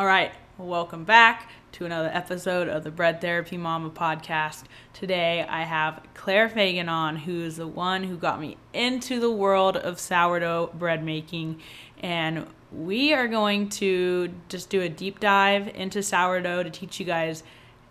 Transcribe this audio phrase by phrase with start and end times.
[0.00, 4.64] All right, welcome back to another episode of the Bread Therapy Mama podcast.
[4.94, 9.76] Today I have Claire Fagin on, who's the one who got me into the world
[9.76, 11.60] of sourdough bread making.
[12.02, 17.04] And we are going to just do a deep dive into sourdough to teach you
[17.04, 17.42] guys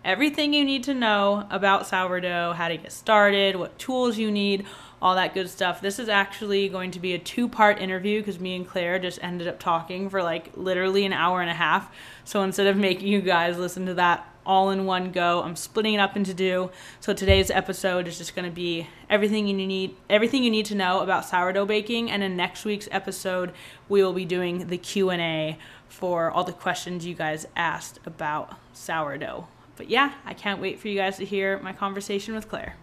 [0.04, 4.66] everything you need to know about sourdough, how to get started, what tools you need,
[5.02, 5.80] all that good stuff.
[5.80, 9.18] This is actually going to be a two part interview because me and Claire just
[9.22, 11.92] ended up talking for like literally an hour and a half.
[12.24, 15.94] So instead of making you guys listen to that all in one go, I'm splitting
[15.94, 16.70] it up into two.
[17.00, 20.74] So today's episode is just going to be everything you need everything you need to
[20.74, 23.52] know about sourdough baking and in next week's episode
[23.88, 29.46] we will be doing the Q&A for all the questions you guys asked about sourdough.
[29.76, 32.76] But yeah, I can't wait for you guys to hear my conversation with Claire.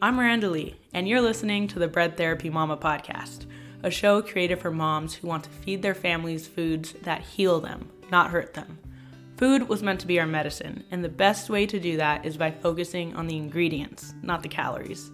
[0.00, 3.46] I'm Miranda Lee, and you're listening to the Bread Therapy Mama podcast,
[3.82, 7.90] a show created for moms who want to feed their families foods that heal them,
[8.08, 8.78] not hurt them.
[9.38, 12.36] Food was meant to be our medicine, and the best way to do that is
[12.36, 15.10] by focusing on the ingredients, not the calories.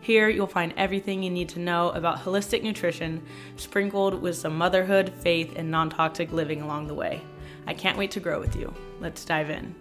[0.00, 5.12] Here, you'll find everything you need to know about holistic nutrition, sprinkled with some motherhood,
[5.20, 7.22] faith, and non toxic living along the way.
[7.68, 8.74] I can't wait to grow with you.
[8.98, 9.76] Let's dive in.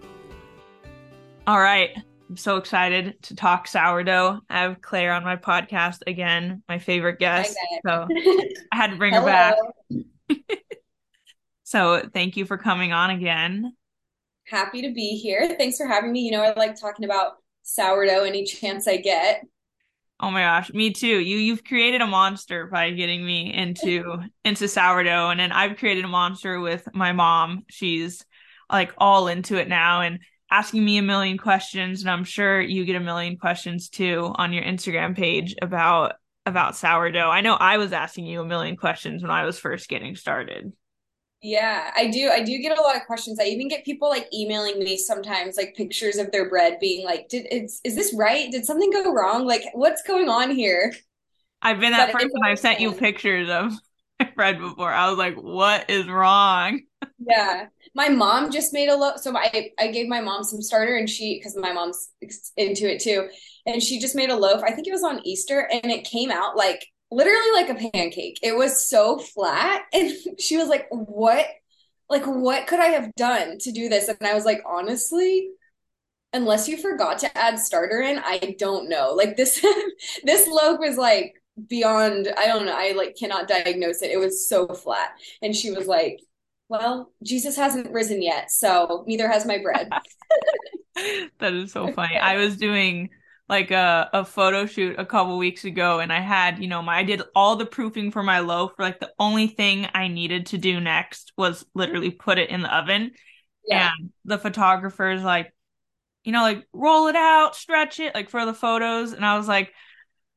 [1.48, 1.98] All right,
[2.30, 4.40] I'm so excited to talk sourdough.
[4.50, 7.56] I have Claire on my podcast again, my favorite guest.
[7.86, 8.08] So
[8.72, 9.56] I had to bring her back.
[11.64, 13.74] so thank you for coming on again.
[14.48, 15.56] Happy to be here.
[15.58, 16.22] Thanks for having me.
[16.22, 19.44] You know, I like talking about sourdough any chance I get.
[20.20, 21.20] Oh my gosh, me too.
[21.20, 26.06] You you've created a monster by getting me into into sourdough and then I've created
[26.06, 27.64] a monster with my mom.
[27.70, 28.24] She's
[28.72, 30.20] like all into it now and
[30.54, 34.54] asking me a million questions and I'm sure you get a million questions too on
[34.54, 36.14] your Instagram page about
[36.46, 37.30] about sourdough.
[37.32, 40.72] I know I was asking you a million questions when I was first getting started.
[41.42, 42.30] Yeah, I do.
[42.30, 43.40] I do get a lot of questions.
[43.40, 47.30] I even get people like emailing me sometimes, like pictures of their bread, being like,
[47.30, 48.52] "Did is is this right?
[48.52, 49.46] Did something go wrong?
[49.46, 50.94] Like, what's going on here?"
[51.62, 52.40] I've been that but person.
[52.46, 53.74] I've sent you pictures of
[54.36, 54.92] bread before.
[54.92, 56.82] I was like, "What is wrong?"
[57.26, 59.20] Yeah, my mom just made a loaf.
[59.20, 62.10] So I, I gave my mom some starter and she, cause my mom's
[62.58, 63.30] into it too.
[63.66, 64.64] And she just made a loaf.
[64.64, 68.40] I think it was on Easter and it came out like literally like a pancake.
[68.42, 69.84] It was so flat.
[69.94, 71.46] And she was like, what,
[72.10, 74.08] like, what could I have done to do this?
[74.10, 75.50] And I was like, honestly,
[76.34, 79.14] unless you forgot to add starter in, I don't know.
[79.16, 79.64] Like this,
[80.24, 81.36] this loaf was like
[81.68, 82.76] beyond, I don't know.
[82.76, 84.12] I like cannot diagnose it.
[84.12, 85.12] It was so flat.
[85.42, 86.20] And she was like,
[86.74, 89.90] well, Jesus hasn't risen yet, so neither has my bread.
[91.40, 92.18] that is so funny.
[92.18, 93.12] I was doing
[93.48, 96.98] like a, a photo shoot a couple weeks ago and I had, you know, my
[96.98, 98.72] I did all the proofing for my loaf.
[98.80, 102.76] Like the only thing I needed to do next was literally put it in the
[102.76, 103.12] oven.
[103.68, 103.92] Yeah.
[104.00, 105.54] And the photographer's like,
[106.24, 109.14] you know, like roll it out, stretch it, like for the photos.
[109.14, 109.72] And I was like,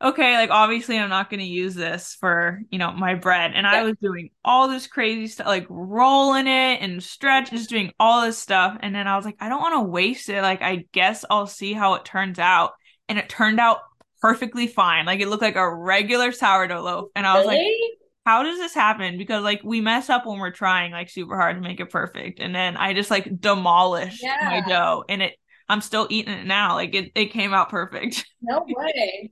[0.03, 3.53] okay, like obviously I'm not going to use this for, you know, my bread.
[3.55, 7.93] And I was doing all this crazy stuff, like rolling it and stretch, just doing
[7.99, 8.77] all this stuff.
[8.81, 10.43] And then I was like, I don't want to waste it.
[10.43, 12.73] Like, I guess I'll see how it turns out.
[13.09, 13.79] And it turned out
[14.21, 15.07] perfectly fine.
[15.07, 17.09] Like, it looked like a regular sourdough loaf.
[17.15, 17.57] And I was really?
[17.57, 19.19] like, how does this happen?
[19.19, 22.41] Because like we mess up when we're trying like super hard to make it perfect.
[22.41, 24.39] And then I just like demolished yeah.
[24.43, 25.35] my dough and it
[25.69, 26.75] I'm still eating it now.
[26.75, 28.27] Like it, it came out perfect.
[28.43, 29.31] No way.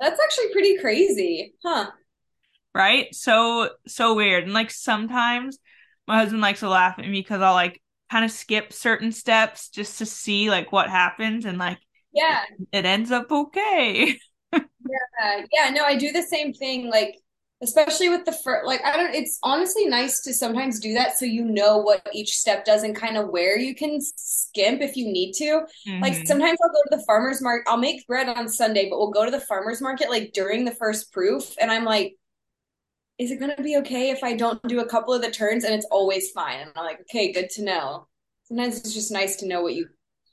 [0.00, 1.54] That's actually pretty crazy.
[1.64, 1.90] Huh.
[2.74, 3.14] Right?
[3.14, 4.44] So so weird.
[4.44, 5.58] And like sometimes
[6.06, 9.68] my husband likes to laugh at me because I'll like kind of skip certain steps
[9.68, 11.78] just to see like what happens and like
[12.12, 14.18] yeah it, it ends up okay
[14.52, 17.14] yeah yeah no i do the same thing like
[17.62, 21.24] especially with the first like i don't it's honestly nice to sometimes do that so
[21.24, 25.04] you know what each step does and kind of where you can skimp if you
[25.12, 25.44] need to.
[25.86, 26.02] Mm-hmm.
[26.02, 29.10] like sometimes i'll go to the farmers market i'll make bread on sunday but we'll
[29.10, 32.14] go to the farmers market like during the first proof and i'm like
[33.18, 35.64] is it going to be okay if i don't do a couple of the turns?
[35.64, 36.60] And it's always fine.
[36.60, 38.08] And i'm like okay good to know.
[38.44, 39.88] Sometimes it's just nice to know what you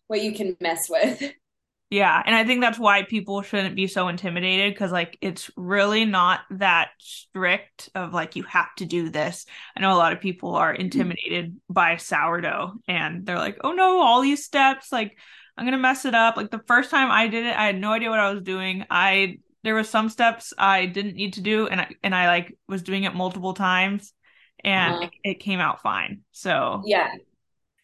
[0.07, 1.21] what you can mess with
[1.89, 6.03] Yeah, and I think that's why people shouldn't be so intimidated because like it's really
[6.03, 9.45] not that strict of like you have to do this.
[9.75, 10.81] I know a lot of people are mm-hmm.
[10.81, 15.17] intimidated by sourdough and they're like, "Oh no, all these steps like
[15.57, 17.79] I'm going to mess it up." Like the first time I did it, I had
[17.79, 18.85] no idea what I was doing.
[18.89, 22.57] I there were some steps I didn't need to do and I and I like
[22.67, 24.13] was doing it multiple times
[24.61, 25.09] and uh-huh.
[25.23, 26.21] it, it came out fine.
[26.33, 27.13] So Yeah.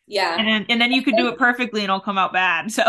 [0.08, 0.36] Yeah.
[0.38, 2.70] And then and then you could do it perfectly and it'll come out bad.
[2.72, 2.84] So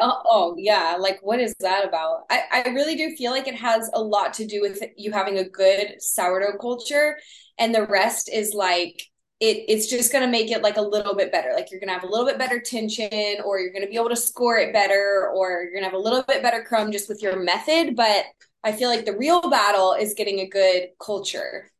[0.00, 3.56] oh, oh, yeah like what is that about I, I really do feel like it
[3.56, 7.16] has a lot to do with you having a good sourdough culture
[7.58, 9.02] and the rest is like
[9.40, 11.50] it it's just going to make it like a little bit better.
[11.54, 13.96] Like you're going to have a little bit better tension or you're going to be
[13.96, 16.90] able to score it better or you're going to have a little bit better crumb
[16.90, 18.24] just with your method, but
[18.64, 21.70] I feel like the real battle is getting a good culture.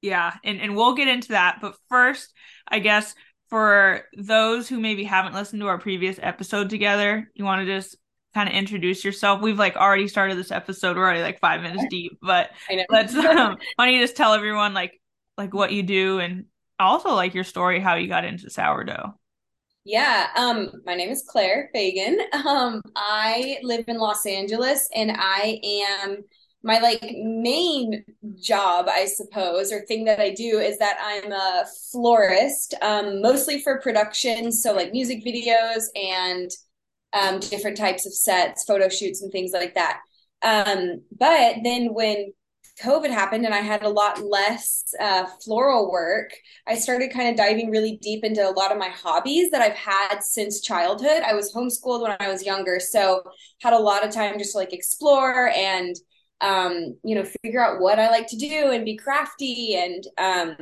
[0.00, 2.32] Yeah, and and we'll get into that, but first,
[2.68, 3.14] I guess
[3.48, 7.96] for those who maybe haven't listened to our previous episode together, you want to just
[8.34, 9.40] kind of introduce yourself?
[9.40, 10.96] We've like already started this episode.
[10.96, 12.50] We're already like five minutes deep, but
[12.90, 15.00] let's um, why don't you just tell everyone like
[15.38, 16.46] like what you do and
[16.78, 19.14] also like your story, how you got into sourdough.
[19.84, 22.18] Yeah, um, my name is Claire Fagin.
[22.46, 26.24] Um, I live in Los Angeles, and I am
[26.66, 28.04] my like main
[28.34, 33.62] job, I suppose, or thing that I do is that I'm a florist, um, mostly
[33.62, 36.50] for production, so like music videos and
[37.12, 40.00] um, different types of sets, photo shoots, and things like that.
[40.42, 42.32] Um, but then when
[42.82, 46.32] COVID happened and I had a lot less uh, floral work,
[46.66, 49.76] I started kind of diving really deep into a lot of my hobbies that I've
[49.76, 51.22] had since childhood.
[51.24, 53.22] I was homeschooled when I was younger, so
[53.62, 55.94] had a lot of time just to like explore and
[56.40, 59.76] um, you know figure out what I like to do and be crafty.
[59.76, 60.56] And um,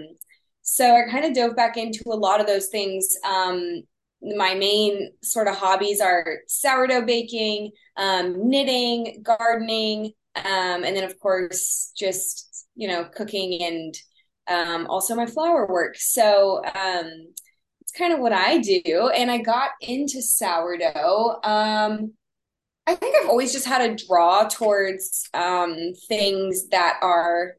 [0.63, 3.17] so I kind of dove back into a lot of those things.
[3.27, 3.83] Um,
[4.23, 11.19] my main sort of hobbies are sourdough baking, um, knitting, gardening um, and then of
[11.21, 13.95] course just you know cooking and
[14.49, 17.33] um, also my flower work so um,
[17.81, 22.13] it's kind of what i do and i got into sourdough um,
[22.87, 27.55] i think i've always just had a draw towards um, things that are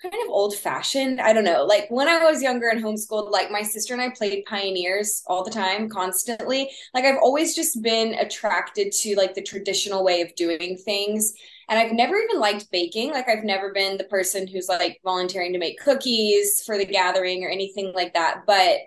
[0.00, 1.20] kind of old fashioned.
[1.20, 1.64] I don't know.
[1.64, 5.42] Like when I was younger and homeschooled, like my sister and I played pioneers all
[5.42, 6.70] the time, constantly.
[6.94, 11.34] Like I've always just been attracted to like the traditional way of doing things.
[11.68, 13.10] And I've never even liked baking.
[13.10, 17.44] Like I've never been the person who's like volunteering to make cookies for the gathering
[17.44, 18.42] or anything like that.
[18.46, 18.78] But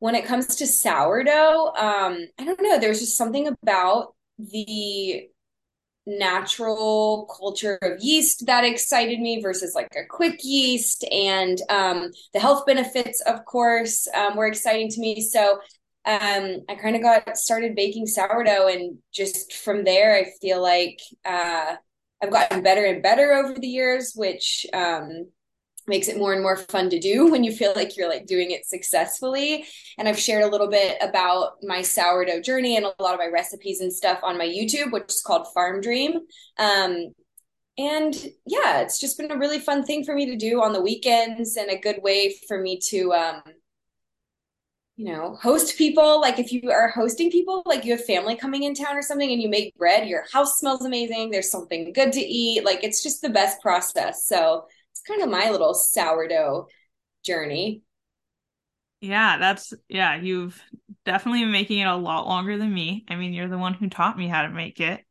[0.00, 2.80] when it comes to sourdough, um, I don't know.
[2.80, 4.14] There's just something about
[4.50, 5.28] the
[6.04, 11.04] natural culture of yeast that excited me versus like a quick yeast.
[11.12, 15.20] And um, the health benefits of course um, were exciting to me.
[15.20, 15.60] So
[16.04, 20.98] um, i kind of got started baking sourdough and just from there i feel like
[21.24, 21.76] uh,
[22.22, 25.28] i've gotten better and better over the years which um,
[25.86, 28.50] makes it more and more fun to do when you feel like you're like doing
[28.50, 29.64] it successfully.
[29.98, 33.26] And i've shared a little bit about my sourdough journey and a lot of my
[33.26, 36.20] recipes and stuff on my youtube which is called farm dream.
[36.58, 37.12] Um,
[37.78, 38.14] and
[38.46, 41.56] yeah it's just been a really fun thing for me to do on the weekends
[41.56, 43.42] and a good way for me to um,
[44.96, 46.20] you know host people.
[46.20, 49.30] Like if you are hosting people like you have family coming in town or something
[49.32, 52.64] and you make bread your house smells amazing there's something good to eat.
[52.64, 54.26] Like it's just the best process.
[54.26, 54.66] So
[55.02, 56.68] kind of my little sourdough
[57.24, 57.82] journey.
[59.00, 60.60] Yeah, that's yeah, you've
[61.04, 63.04] definitely been making it a lot longer than me.
[63.08, 65.04] I mean, you're the one who taught me how to make it.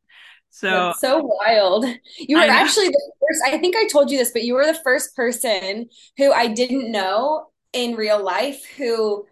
[0.50, 1.86] So that's so wild.
[2.18, 4.80] You were actually the first I think I told you this, but you were the
[4.82, 9.26] first person who I didn't know in real life who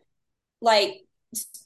[0.60, 0.94] like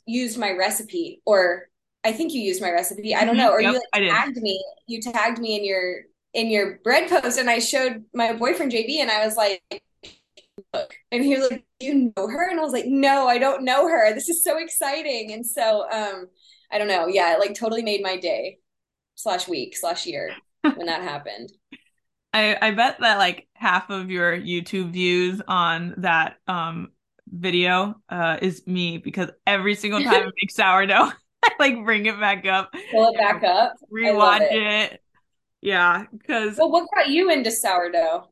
[0.07, 1.69] used my recipe or
[2.05, 3.15] I think you used my recipe.
[3.15, 3.39] I don't mm-hmm.
[3.39, 3.51] know.
[3.51, 4.63] Or yep, you like, tagged me.
[4.87, 6.03] You tagged me in your
[6.35, 9.63] in your bread post and I showed my boyfriend JB and I was like
[10.73, 12.51] look and he was like you know her?
[12.51, 14.13] And I was like no I don't know her.
[14.13, 15.33] This is so exciting.
[15.33, 16.27] And so um
[16.71, 17.07] I don't know.
[17.07, 18.59] Yeah it like totally made my day
[19.15, 20.33] slash week slash year
[20.63, 21.51] when that happened.
[22.35, 26.91] I I bet that like half of your YouTube views on that um
[27.29, 31.13] video uh is me because every single time I make sourdough
[31.45, 32.75] I like bring it back up.
[32.91, 33.75] Pull it back up.
[33.93, 34.93] Rewatch it.
[34.93, 35.04] it
[35.65, 38.29] yeah, because well, what got you into sourdough?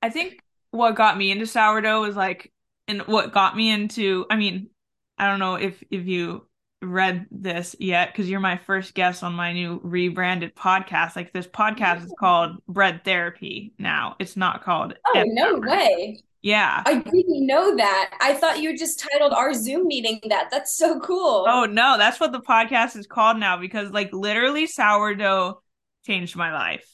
[0.00, 2.52] I think what got me into sourdough was like,
[2.86, 4.24] and what got me into.
[4.30, 4.70] I mean,
[5.18, 6.46] I don't know if if you
[6.80, 11.16] read this yet because you're my first guest on my new rebranded podcast.
[11.16, 14.14] Like this podcast is called Bread Therapy now.
[14.20, 14.94] It's not called.
[15.04, 16.22] Oh no way!
[16.42, 16.82] Yeah.
[16.84, 18.16] I didn't know that.
[18.20, 20.48] I thought you just titled our Zoom meeting that.
[20.50, 21.44] That's so cool.
[21.48, 25.61] Oh no, that's what the podcast is called now because like literally sourdough
[26.04, 26.86] changed my life.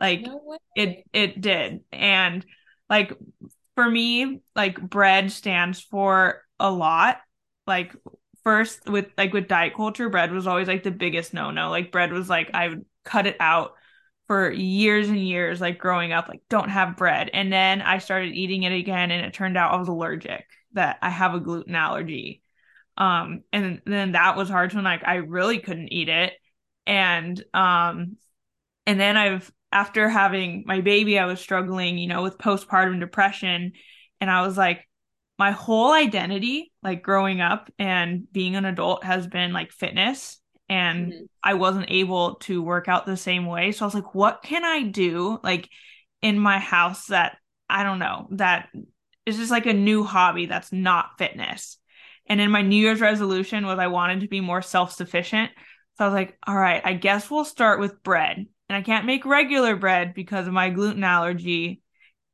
[0.00, 1.80] Like no it it did.
[1.92, 2.44] And
[2.88, 3.12] like
[3.74, 7.18] for me, like bread stands for a lot.
[7.66, 7.94] Like
[8.44, 11.70] first with like with diet culture, bread was always like the biggest no-no.
[11.70, 13.72] Like bread was like I would cut it out
[14.26, 17.30] for years and years like growing up like don't have bread.
[17.32, 20.98] And then I started eating it again and it turned out I was allergic that
[21.02, 22.42] I have a gluten allergy.
[22.96, 26.34] Um and then that was hard when like I really couldn't eat it
[26.86, 28.16] and um
[28.88, 33.72] and then I've after having my baby, I was struggling, you know, with postpartum depression
[34.18, 34.88] and I was like,
[35.38, 40.40] my whole identity, like growing up and being an adult, has been like fitness.
[40.70, 41.24] And mm-hmm.
[41.44, 43.72] I wasn't able to work out the same way.
[43.72, 45.68] So I was like, what can I do like
[46.22, 47.36] in my house that
[47.68, 48.70] I don't know, that
[49.26, 51.76] is just like a new hobby that's not fitness.
[52.24, 55.50] And in my New Year's resolution was I wanted to be more self sufficient.
[55.98, 58.46] So I was like, all right, I guess we'll start with bread.
[58.68, 61.82] And I can't make regular bread because of my gluten allergy.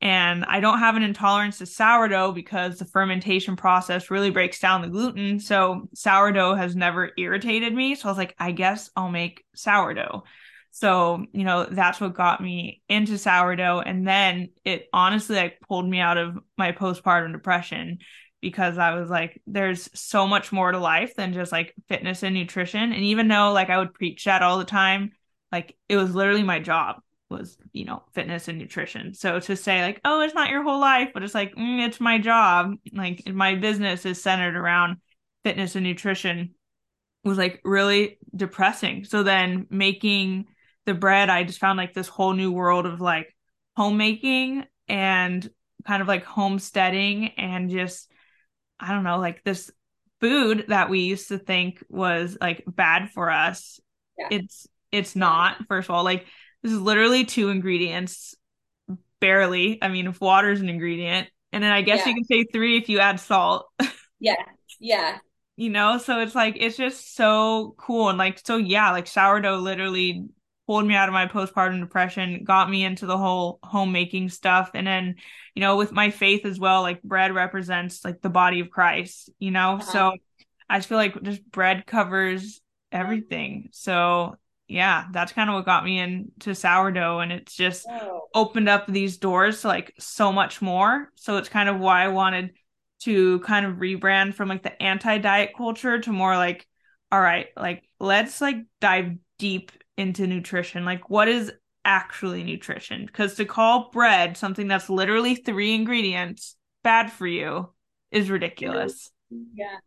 [0.01, 4.81] And I don't have an intolerance to sourdough because the fermentation process really breaks down
[4.81, 5.39] the gluten.
[5.39, 7.95] So sourdough has never irritated me.
[7.95, 10.23] So I was like, I guess I'll make sourdough.
[10.71, 13.79] So, you know, that's what got me into sourdough.
[13.79, 17.99] And then it honestly like pulled me out of my postpartum depression
[18.41, 22.35] because I was like, there's so much more to life than just like fitness and
[22.35, 22.91] nutrition.
[22.91, 25.13] And even though like I would preach that all the time,
[25.55, 26.97] like it was literally my job
[27.29, 29.13] was, you know, fitness and nutrition.
[29.13, 32.01] So to say like, oh, it's not your whole life, but it's like, mm, it's
[32.01, 32.73] my job.
[32.91, 34.97] Like my business is centered around
[35.45, 36.55] fitness and nutrition
[37.23, 39.05] was like really depressing.
[39.05, 40.47] So then making
[40.85, 43.33] the bread, I just found like this whole new world of like
[43.77, 45.49] homemaking and
[45.87, 48.11] kind of like homesteading and just
[48.77, 49.71] I don't know, like this
[50.19, 53.79] food that we used to think was like bad for us.
[54.19, 54.27] Yeah.
[54.31, 55.65] It's it's not.
[55.67, 56.25] First of all, like
[56.63, 58.35] this is literally two ingredients,
[59.19, 59.81] barely.
[59.81, 62.09] I mean, if water is an ingredient, and then I guess yeah.
[62.09, 63.67] you can say three if you add salt.
[64.19, 64.35] yeah,
[64.79, 65.17] yeah.
[65.57, 69.57] You know, so it's like it's just so cool and like so yeah, like sourdough
[69.57, 70.27] literally
[70.67, 74.71] pulled me out of my postpartum depression, got me into the whole homemaking stuff.
[74.73, 75.15] And then,
[75.53, 79.29] you know, with my faith as well, like bread represents like the body of Christ,
[79.39, 79.75] you know?
[79.75, 79.91] Uh-huh.
[79.91, 80.13] So
[80.69, 82.61] I just feel like just bread covers
[82.91, 83.69] everything.
[83.71, 87.19] So yeah, that's kind of what got me into sourdough.
[87.19, 88.27] And it's just oh.
[88.33, 91.11] opened up these doors to like so much more.
[91.15, 92.51] So it's kind of why I wanted
[93.01, 96.67] to kind of rebrand from like the anti diet culture to more like,
[97.11, 100.85] all right, like let's like dive deep into nutrition.
[100.85, 101.51] Like, what is
[101.83, 103.05] actually nutrition?
[103.05, 107.71] Because to call bread something that's literally three ingredients bad for you
[108.11, 109.11] is ridiculous.
[109.53, 109.77] Yeah.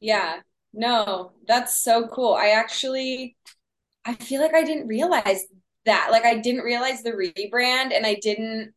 [0.00, 0.36] Yeah.
[0.72, 2.34] No, that's so cool.
[2.34, 3.36] I actually,
[4.06, 5.44] I feel like I didn't realize
[5.84, 6.08] that.
[6.10, 8.72] Like, I didn't realize the rebrand and I didn't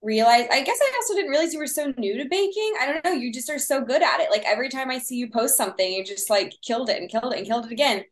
[0.00, 3.04] realize i guess i also didn't realize you were so new to baking i don't
[3.04, 5.56] know you just are so good at it like every time i see you post
[5.56, 8.04] something you just like killed it and killed it and killed it again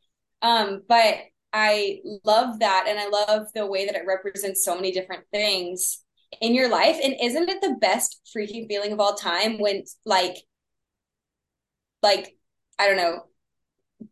[0.43, 1.19] um but
[1.57, 2.85] I love that.
[2.87, 6.02] And I love the way that it represents so many different things
[6.43, 6.99] in your life.
[7.02, 10.37] And isn't it the best freaking feeling of all time when, like,
[12.02, 12.37] like,
[12.78, 13.25] I don't know,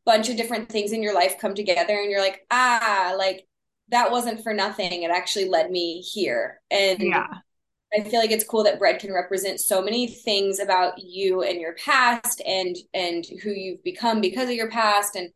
[0.04, 3.46] bunch of different things in your life come together and you're like, ah, like
[3.88, 5.02] that wasn't for nothing.
[5.02, 6.60] It actually led me here.
[6.70, 7.26] And yeah.
[7.96, 11.60] I feel like it's cool that bread can represent so many things about you and
[11.60, 15.30] your past and and who you've become because of your past and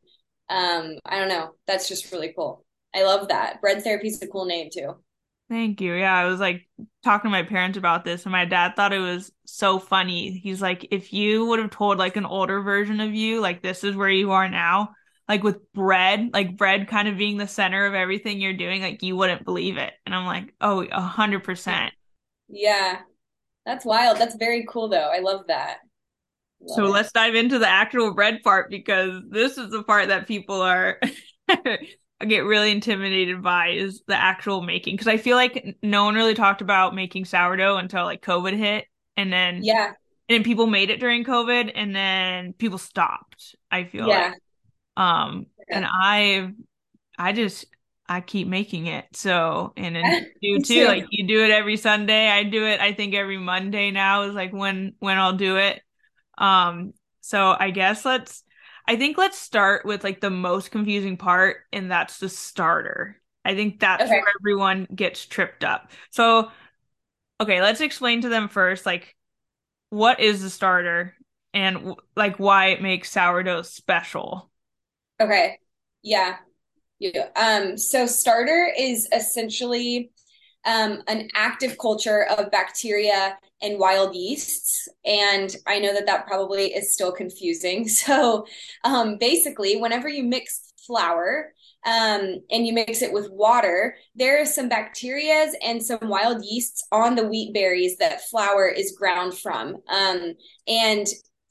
[0.51, 2.65] um i don't know that's just really cool
[2.95, 4.97] i love that bread therapy is a cool name too
[5.49, 5.95] thank you.
[5.95, 6.69] Yeah i was like
[7.03, 10.39] talking to my parents about this and my dad thought it was so funny.
[10.43, 13.83] He's like if you would have told like an older version of you like this
[13.85, 14.91] is where you are now
[15.29, 19.03] like with bread like bread kind of being the center of everything you're doing like
[19.03, 19.93] you wouldn't believe it.
[20.07, 21.93] And i'm like oh a hundred percent.
[22.49, 23.01] Yeah.
[23.67, 24.19] That's wild.
[24.19, 25.11] That's very cool though.
[25.13, 25.79] I love that.
[26.67, 26.91] So it.
[26.91, 31.01] let's dive into the actual bread part because this is the part that people are
[32.27, 36.35] get really intimidated by is the actual making because I feel like no one really
[36.35, 39.93] talked about making sourdough until like COVID hit and then yeah
[40.29, 43.57] and people made it during COVID and then people stopped.
[43.71, 44.33] I feel yeah.
[44.33, 44.35] like
[44.97, 45.77] um yeah.
[45.77, 46.51] and I
[47.19, 47.67] I just
[48.09, 49.07] I keep making it.
[49.13, 52.29] So and then you too, like you do it every Sunday.
[52.29, 55.81] I do it I think every Monday now is like when when I'll do it.
[56.37, 58.43] Um, so I guess let's
[58.89, 63.21] I think let's start with like the most confusing part, and that's the starter.
[63.45, 64.13] I think that's okay.
[64.13, 65.91] where everyone gets tripped up.
[66.11, 66.51] So
[67.41, 69.15] okay, let's explain to them first, like
[69.91, 71.15] what is the starter
[71.53, 74.51] and like why it makes sourdough special.
[75.21, 75.59] Okay.
[76.03, 76.37] Yeah.
[76.99, 77.29] Yeah.
[77.37, 80.11] Um, so starter is essentially
[80.69, 84.87] um, an active culture of bacteria and wild yeasts.
[85.05, 87.89] And I know that that probably is still confusing.
[88.09, 88.47] So
[88.85, 91.53] um, basically, whenever you mix flour,
[91.85, 96.85] um, and you mix it with water, there are some bacterias and some wild yeasts
[96.93, 99.77] on the wheat berries that flour is ground from.
[99.89, 100.35] Um,
[100.67, 101.07] and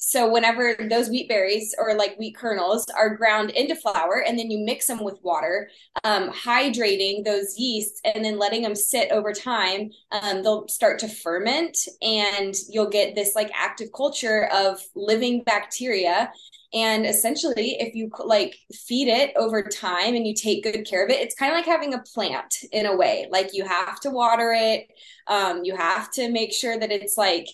[0.08, 4.50] So whenever those wheat berries or like wheat kernels are ground into flour, and then
[4.50, 5.70] you mix them with water,
[6.06, 11.10] um, hydrating those yeasts and then letting them sit over time, um, they'll start to
[11.10, 16.32] ferment, and you'll get this like active culture of living bacteria
[16.74, 21.10] and essentially, if you like feed it over time and you take good care of
[21.10, 23.28] it, it's kind of like having a plant in a way.
[23.32, 24.88] Like you have to water it,
[25.28, 27.48] um, you have to make sure that it's like,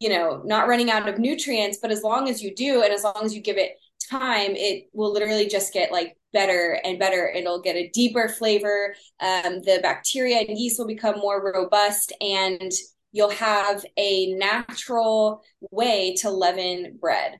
[0.00, 1.78] you know, not running out of nutrients.
[1.80, 3.72] But as long as you do, and as long as you give it
[4.10, 7.28] time, it will literally just get like better and better.
[7.28, 8.94] It'll get a deeper flavor.
[9.20, 12.72] Um, the bacteria and yeast will become more robust, and
[13.12, 17.38] you'll have a natural way to leaven bread.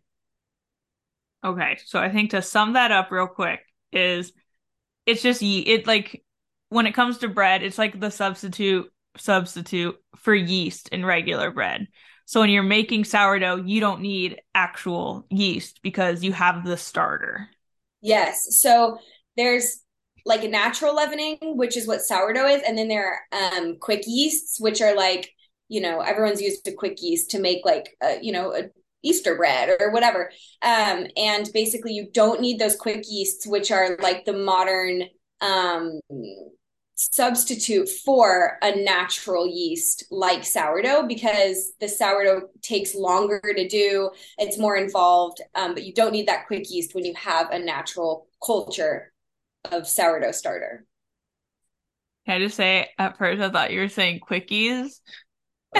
[1.44, 3.61] Okay, so I think to sum that up real quick
[3.92, 4.32] is
[5.06, 6.25] it's just ye- it like
[6.68, 11.88] when it comes to bread, it's like the substitute substitute for yeast in regular bread.
[12.26, 17.49] So when you're making sourdough, you don't need actual yeast because you have the starter.
[18.00, 18.61] Yes.
[18.61, 18.99] So
[19.37, 19.81] there's
[20.25, 24.05] like a natural leavening, which is what sourdough is, and then there are um, quick
[24.07, 25.31] yeasts, which are like
[25.69, 28.64] you know everyone's used to quick yeast to make like a, you know a
[29.02, 30.31] Easter bread or whatever.
[30.62, 35.05] Um, and basically, you don't need those quick yeasts, which are like the modern
[35.41, 36.00] um,
[37.11, 44.59] substitute for a natural yeast like sourdough because the sourdough takes longer to do, it's
[44.59, 48.28] more involved, um, but you don't need that quick yeast when you have a natural
[48.44, 49.12] culture
[49.71, 50.85] of sourdough starter.
[52.26, 55.00] Can I just say, at first I thought you were saying quickies.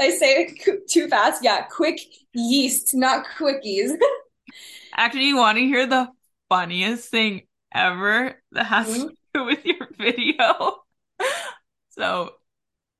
[0.00, 1.44] I say it too fast.
[1.44, 2.00] Yeah, quick
[2.32, 3.92] yeast, not quickies.
[4.94, 6.08] Actually, you want to hear the
[6.48, 7.42] funniest thing
[7.74, 9.08] ever that has mm-hmm.
[9.08, 10.82] to do with your video?
[11.90, 12.34] so,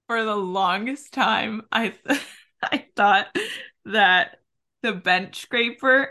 [0.09, 1.95] for the longest time, I
[2.63, 3.37] I thought
[3.87, 4.39] that
[4.83, 6.11] the bench scraper,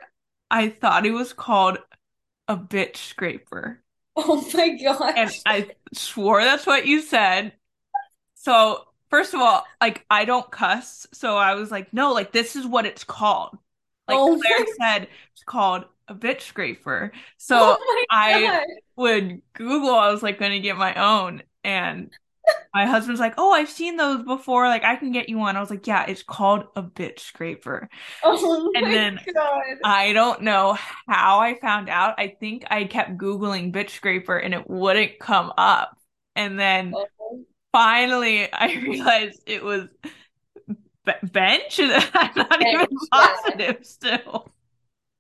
[0.49, 1.77] I thought it was called
[2.47, 3.81] a bitch scraper.
[4.15, 5.13] Oh my gosh.
[5.15, 7.53] And I swore that's what you said.
[8.35, 12.55] So First of all, like I don't cuss, so I was like, no, like this
[12.55, 13.57] is what it's called.
[14.07, 17.11] Like oh Claire said, it's called a bitch scraper.
[17.37, 19.95] So oh I would Google.
[19.95, 22.11] I was like going to get my own, and
[22.73, 24.67] my husband's like, "Oh, I've seen those before.
[24.67, 27.89] Like I can get you one." I was like, "Yeah, it's called a bitch scraper."
[28.23, 29.61] Oh and then God.
[29.83, 32.15] I don't know how I found out.
[32.17, 35.97] I think I kept googling bitch scraper and it wouldn't come up.
[36.35, 37.05] And then oh
[37.71, 39.89] finally I realized it was
[41.23, 41.79] bench.
[41.79, 43.83] I'm not bench, even positive yeah.
[43.83, 44.51] still.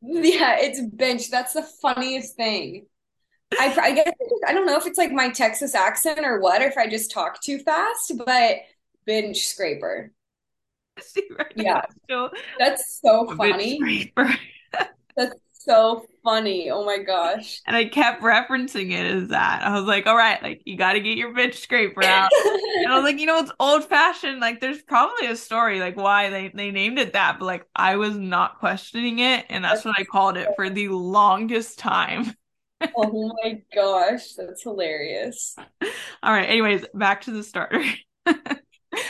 [0.01, 1.29] Yeah, it's bench.
[1.29, 2.87] That's the funniest thing.
[3.59, 4.11] I, I guess
[4.47, 7.11] I don't know if it's like my Texas accent or what, or if I just
[7.11, 8.57] talk too fast, but
[9.05, 10.11] bench scraper.
[10.99, 11.81] See, right yeah,
[12.59, 14.13] that's so funny.
[15.15, 16.69] that's so funny.
[16.69, 17.61] Oh my gosh.
[17.65, 19.63] And I kept referencing it as that.
[19.63, 22.29] I was like, all right, like you got to get your bitch scraper out.
[22.45, 24.39] and I was like, you know, it's old fashioned.
[24.39, 27.39] Like there's probably a story like why they, they named it that.
[27.39, 29.45] But like I was not questioning it.
[29.49, 32.33] And that's, that's what I called it for the longest time.
[32.95, 34.33] oh my gosh.
[34.33, 35.55] That's hilarious.
[36.23, 36.49] All right.
[36.49, 37.83] Anyways, back to the starter.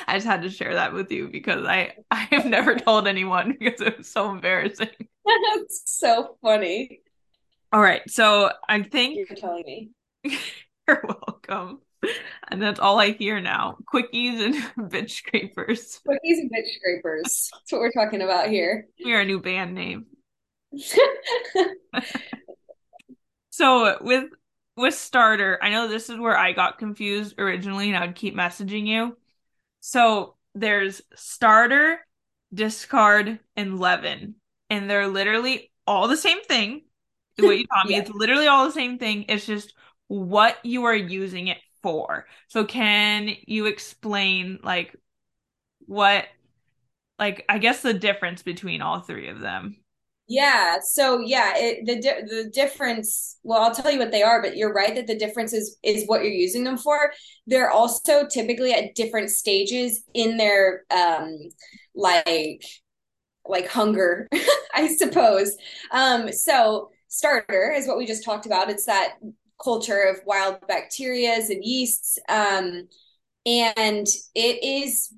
[0.07, 3.57] I just had to share that with you because I I have never told anyone
[3.59, 4.89] because it was so embarrassing.
[5.25, 7.01] That's so funny.
[7.71, 9.91] All right, so I think you're telling me.
[10.87, 11.79] you're welcome.
[12.49, 13.77] And that's all I hear now.
[13.93, 14.55] Quickies and
[14.91, 16.01] bitch scrapers.
[16.07, 17.49] Quickies and bitch scrapers.
[17.53, 18.87] That's what we're talking about here.
[19.03, 20.07] We're a new band name.
[23.51, 24.29] so with
[24.77, 28.35] with starter, I know this is where I got confused originally and I would keep
[28.35, 29.17] messaging you.
[29.81, 31.99] So there's starter,
[32.53, 34.35] discard, and leaven.
[34.71, 36.81] And they're literally all the same thing.
[37.39, 38.01] What you taught me, yeah.
[38.01, 39.25] it's literally all the same thing.
[39.27, 39.73] It's just
[40.07, 42.27] what you are using it for.
[42.49, 44.95] So can you explain like
[45.87, 46.25] what
[47.17, 49.77] like I guess the difference between all three of them?
[50.27, 50.77] Yeah.
[50.81, 53.37] So yeah, it, the di- the difference.
[53.43, 56.05] Well, I'll tell you what they are, but you're right that the difference is is
[56.05, 57.11] what you're using them for.
[57.47, 61.37] They're also typically at different stages in their um
[61.95, 62.63] like
[63.45, 64.27] like hunger,
[64.73, 65.55] I suppose.
[65.91, 66.31] Um.
[66.31, 68.69] So starter is what we just talked about.
[68.69, 69.15] It's that
[69.63, 72.17] culture of wild bacterias and yeasts.
[72.29, 72.87] Um,
[73.45, 75.13] and it is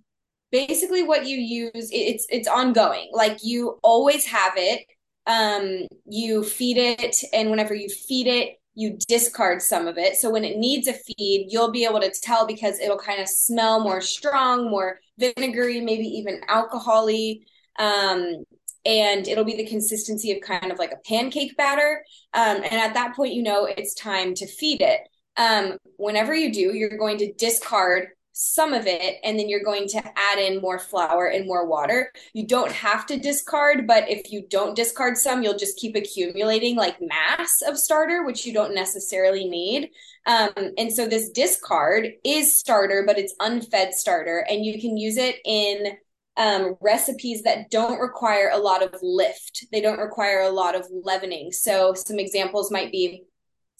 [0.52, 4.86] basically what you use it's it's ongoing like you always have it
[5.26, 10.16] um, you feed it, and whenever you feed it, you discard some of it.
[10.16, 13.28] So when it needs a feed, you'll be able to tell because it'll kind of
[13.30, 17.44] smell more strong, more vinegary, maybe even alcoholy.
[17.80, 18.44] Um,
[18.86, 22.04] and it'll be the consistency of kind of like a pancake batter.
[22.34, 25.02] Um, and at that point, you know it's time to feed it.
[25.38, 29.88] Um, whenever you do, you're going to discard some of it and then you're going
[29.88, 32.12] to add in more flour and more water.
[32.34, 36.76] You don't have to discard, but if you don't discard some, you'll just keep accumulating
[36.76, 39.92] like mass of starter, which you don't necessarily need.
[40.26, 45.18] Um, and so this discard is starter, but it's unfed starter, and you can use
[45.18, 45.98] it in
[46.36, 49.66] um, recipes that don't require a lot of lift.
[49.72, 51.52] They don't require a lot of leavening.
[51.52, 53.26] So some examples might be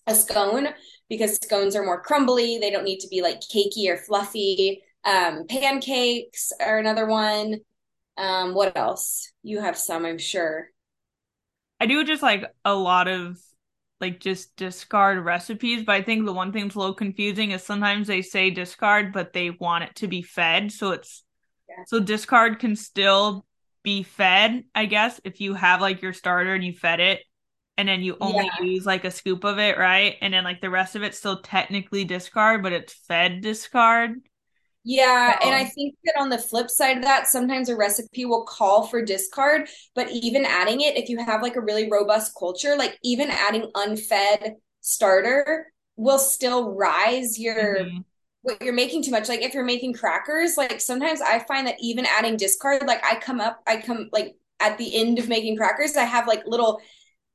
[0.06, 0.68] a scone
[1.10, 2.60] because scones are more crumbly.
[2.60, 4.84] They don't need to be like cakey or fluffy.
[5.04, 7.62] Um, pancakes are another one.
[8.18, 9.32] Um, what else?
[9.42, 10.70] You have some, I'm sure.
[11.80, 13.38] I do just like a lot of
[14.00, 17.64] like just discard recipes, but I think the one thing that's a little confusing is
[17.64, 20.72] sometimes they say discard, but they want it to be fed.
[20.72, 21.23] So it's
[21.88, 23.46] so discard can still
[23.84, 27.22] be fed, I guess, if you have like your starter and you fed it
[27.78, 28.66] and then you only yeah.
[28.66, 30.16] use like a scoop of it, right?
[30.22, 34.22] And then like the rest of it still technically discard, but it's fed discard.
[34.86, 38.44] Yeah, and I think that on the flip side of that, sometimes a recipe will
[38.44, 42.76] call for discard, but even adding it, if you have like a really robust culture,
[42.76, 48.00] like even adding unfed starter will still rise your mm-hmm.
[48.44, 49.30] What you're making too much.
[49.30, 53.20] Like if you're making crackers, like sometimes I find that even adding discard, like I
[53.20, 56.82] come up, I come like at the end of making crackers, I have like little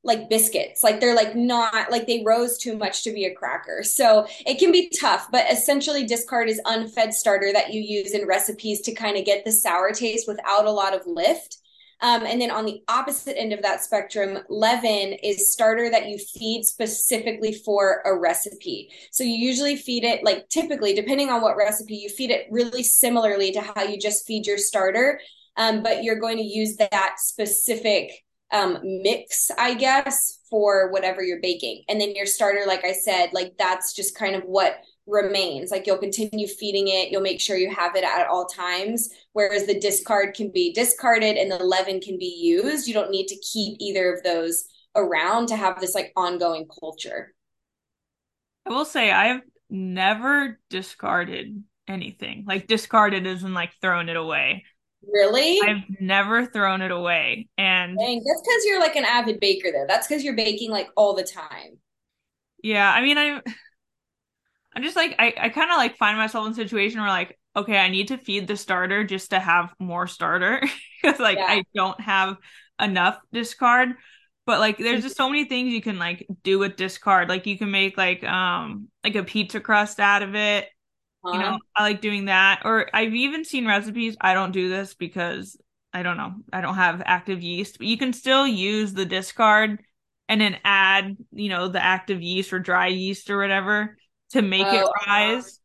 [0.05, 0.83] like biscuits.
[0.83, 3.83] Like they're like not like they rose too much to be a cracker.
[3.83, 8.27] So it can be tough but essentially discard is unfed starter that you use in
[8.27, 11.59] recipes to kind of get the sour taste without a lot of lift
[12.00, 16.18] um, and then on the opposite end of that spectrum, leaven is starter that you
[16.18, 18.90] feed specifically for a recipe.
[19.11, 22.84] So you usually feed it, like typically, depending on what recipe, you feed it really
[22.84, 25.20] similarly to how you just feed your starter.
[25.56, 28.12] Um, but you're going to use that specific
[28.52, 31.82] um, mix, I guess, for whatever you're baking.
[31.88, 34.76] And then your starter, like I said, like that's just kind of what
[35.09, 35.71] remains.
[35.71, 39.09] Like you'll continue feeding it, you'll make sure you have it at all times.
[39.33, 42.87] Whereas the discard can be discarded and the leaven can be used.
[42.87, 47.35] You don't need to keep either of those around to have this like ongoing culture.
[48.66, 49.40] I will say I've
[49.71, 52.44] never discarded anything.
[52.47, 54.64] Like discarded isn't like thrown it away.
[55.11, 55.61] Really?
[55.62, 57.49] I've never thrown it away.
[57.57, 59.87] And Dang, that's because you're like an avid baker though.
[59.88, 61.79] That's because you're baking like all the time.
[62.62, 63.42] Yeah, I mean I'm
[64.74, 67.78] I'm just like I, I kinda like find myself in a situation where like, okay,
[67.78, 70.62] I need to feed the starter just to have more starter.
[71.00, 71.46] Because like yeah.
[71.46, 72.38] I don't have
[72.81, 73.90] enough discard.
[74.46, 77.28] But like there's just so many things you can like do with discard.
[77.28, 80.68] Like you can make like um like a pizza crust out of it
[81.33, 82.62] you know, I like doing that.
[82.64, 84.16] Or I've even seen recipes.
[84.20, 85.61] I don't do this because
[85.92, 86.35] I don't know.
[86.52, 89.83] I don't have active yeast, but you can still use the discard
[90.28, 93.96] and then add, you know, the active yeast or dry yeast or whatever
[94.31, 95.61] to make oh, it rise.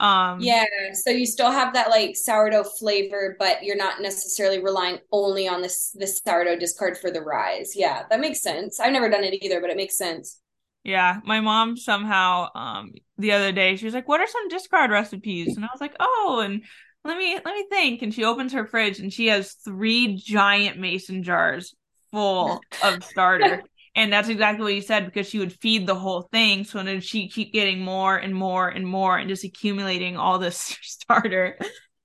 [0.00, 4.98] Um Yeah, so you still have that like sourdough flavor, but you're not necessarily relying
[5.12, 7.76] only on this this sourdough discard for the rise.
[7.76, 8.80] Yeah, that makes sense.
[8.80, 10.40] I've never done it either, but it makes sense.
[10.82, 14.90] Yeah, my mom somehow um the other day she was like, "What are some discard
[14.90, 16.64] recipes?" And I was like, "Oh, and
[17.04, 20.78] let me let me think." And she opens her fridge and she has three giant
[20.78, 21.74] mason jars
[22.10, 23.62] full of starter.
[23.96, 26.64] And that's exactly what you said because she would feed the whole thing.
[26.64, 30.76] So then she keep getting more and more and more and just accumulating all this
[30.82, 31.58] starter.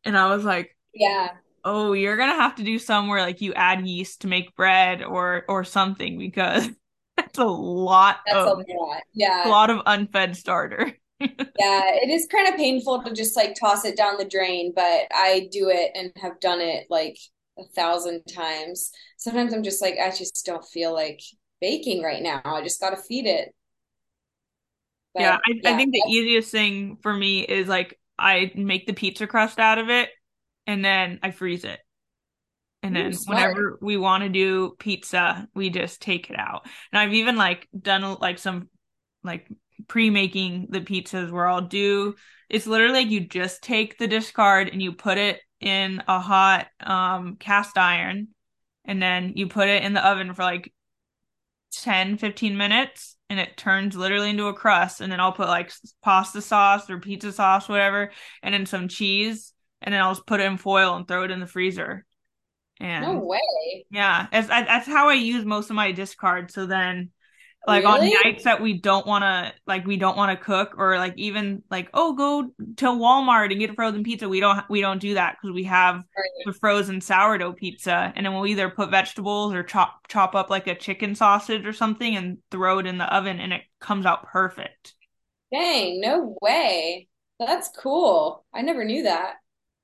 [0.04, 1.30] And I was like, Yeah.
[1.66, 5.44] Oh, you're gonna have to do somewhere like you add yeast to make bread or
[5.50, 6.70] or something because
[7.18, 8.18] that's a lot.
[8.26, 9.02] That's of, a lot.
[9.14, 9.48] Yeah.
[9.48, 10.94] A lot of unfed starter.
[11.20, 15.08] yeah, it is kind of painful to just like toss it down the drain, but
[15.12, 17.18] I do it and have done it like
[17.58, 18.92] a thousand times.
[19.18, 21.20] Sometimes I'm just like, I just don't feel like
[21.62, 22.42] baking right now.
[22.44, 23.54] I just got to feed it.
[25.14, 28.86] But, yeah, I, yeah, I think the easiest thing for me is like I make
[28.86, 30.10] the pizza crust out of it
[30.68, 31.80] and then I freeze it.
[32.82, 36.66] And then whenever we want to do pizza, we just take it out.
[36.92, 38.70] And I've even like done like some
[39.24, 39.50] like
[39.88, 42.16] pre-making the pizzas where I'll do
[42.50, 46.68] it's literally like you just take the discard and you put it in a hot
[46.80, 48.30] um cast iron
[48.86, 50.74] and then you put it in the oven for like
[51.72, 55.72] 10 15 minutes and it turns literally into a crust and then I'll put like
[56.02, 60.40] pasta sauce or pizza sauce whatever and then some cheese and then I'll just put
[60.40, 62.06] it in foil and throw it in the freezer
[62.80, 63.86] and no way.
[63.92, 66.52] Yeah, that's, that's how I use most of my discard.
[66.52, 67.12] So then,
[67.70, 70.98] like on nights that we don't want to like we don't want to cook or
[70.98, 72.44] like even like oh go
[72.78, 75.64] to Walmart and get a frozen pizza we don't we don't do that because we
[75.64, 76.46] have Right.
[76.46, 80.68] the frozen sourdough pizza and then we'll either put vegetables or chop chop up like
[80.68, 84.24] a chicken sausage or something and throw it in the oven and it comes out
[84.28, 84.96] perfect
[85.52, 87.08] Dang, no way.
[87.40, 88.46] That's cool.
[88.54, 89.36] I never knew that.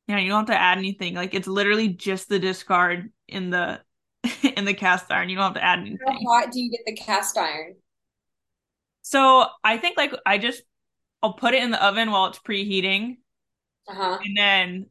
[0.08, 3.80] yeah you don't have to add anything like it's literally just the discard in the
[4.58, 6.00] in the cast iron you don't have to add anything.
[6.08, 7.76] How hot do you get the cast iron?
[9.02, 10.64] so I think like I just
[11.24, 13.18] I'll put it in the oven while it's preheating
[13.88, 14.20] Uh-huh.
[14.24, 14.86] and then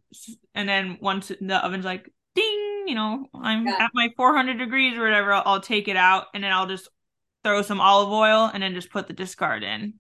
[0.54, 3.78] and then once the oven's like ding you know i'm Yeah.
[3.78, 6.88] at my 400 degrees or whatever I'll, I'll take it out and then i'll just
[7.44, 9.94] throw some olive oil and then just put the discard in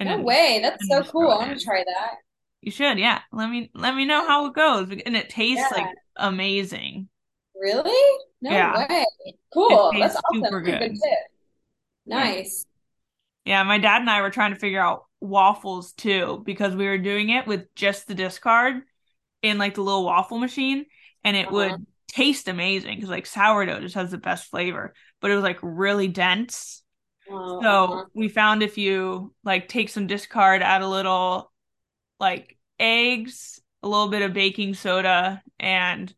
[0.00, 0.60] and No then way.
[0.62, 1.30] That's so cool.
[1.30, 2.16] I it want to try that.
[2.60, 5.70] you should yeah let me let me know how it goes and it tastes Yeah.
[5.70, 7.08] like amazing
[7.62, 8.18] Really?
[8.42, 8.86] No Yeah.
[8.88, 9.04] way.
[9.54, 9.92] Cool.
[9.98, 10.44] That's awesome.
[10.44, 10.78] super good.
[10.80, 11.18] good tip.
[12.06, 12.66] Nice.
[13.44, 16.98] yeah my dad and i were trying to figure out waffles too because we were
[16.98, 18.82] doing it with just the discard
[19.42, 20.86] in like the little waffle machine
[21.24, 21.54] and it Uh-huh.
[21.54, 25.58] would taste amazing because like sourdough just has the best flavor but it was like
[25.62, 26.82] really dense
[27.28, 27.36] So
[27.68, 28.04] uh-huh.
[28.14, 31.52] we found if you like take some discard, add a little
[32.20, 36.14] like eggs, a little bit of baking soda, and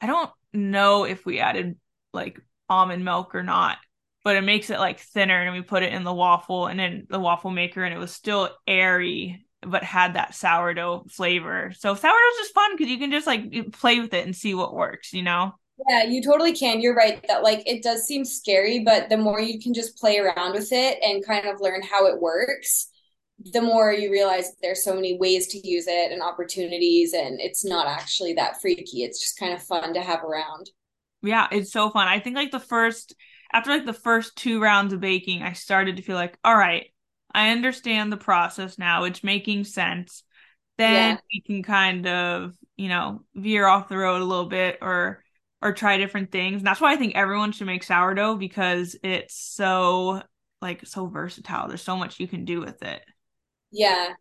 [0.00, 1.76] I don't know if we added
[2.12, 3.78] like almond milk or not,
[4.24, 7.06] but it makes it like thinner and we put it in the waffle and in
[7.08, 11.72] the waffle maker and it was still airy but had that sourdough flavor.
[11.76, 14.74] So sourdough's just fun because you can just like play with it and see what
[14.74, 15.54] works, you know?
[15.88, 16.80] Yeah, you totally can.
[16.80, 20.18] You're right that like it does seem scary, but the more you can just play
[20.18, 22.88] around with it and kind of learn how it works,
[23.52, 27.64] the more you realize there's so many ways to use it and opportunities, and it's
[27.64, 29.04] not actually that freaky.
[29.04, 30.70] It's just kind of fun to have around.
[31.22, 32.08] Yeah, it's so fun.
[32.08, 33.14] I think like the first
[33.52, 36.86] after like the first two rounds of baking, I started to feel like, all right,
[37.32, 39.04] I understand the process now.
[39.04, 40.22] It's making sense.
[40.78, 41.20] Then Yeah.
[41.32, 45.24] we can kind of, you know, veer off the road a little bit or
[45.62, 46.58] or try different things.
[46.58, 50.22] And that's why I think everyone should make sourdough because it's so
[50.62, 51.68] like so versatile.
[51.68, 53.02] There's so much you can do with it.
[53.76, 54.14] Yeah,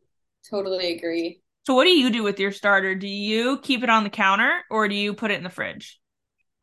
[0.50, 1.42] totally agree.
[1.66, 2.94] So what do you do with your starter?
[2.94, 6.00] Do you keep it on the counter or do you put it in the fridge?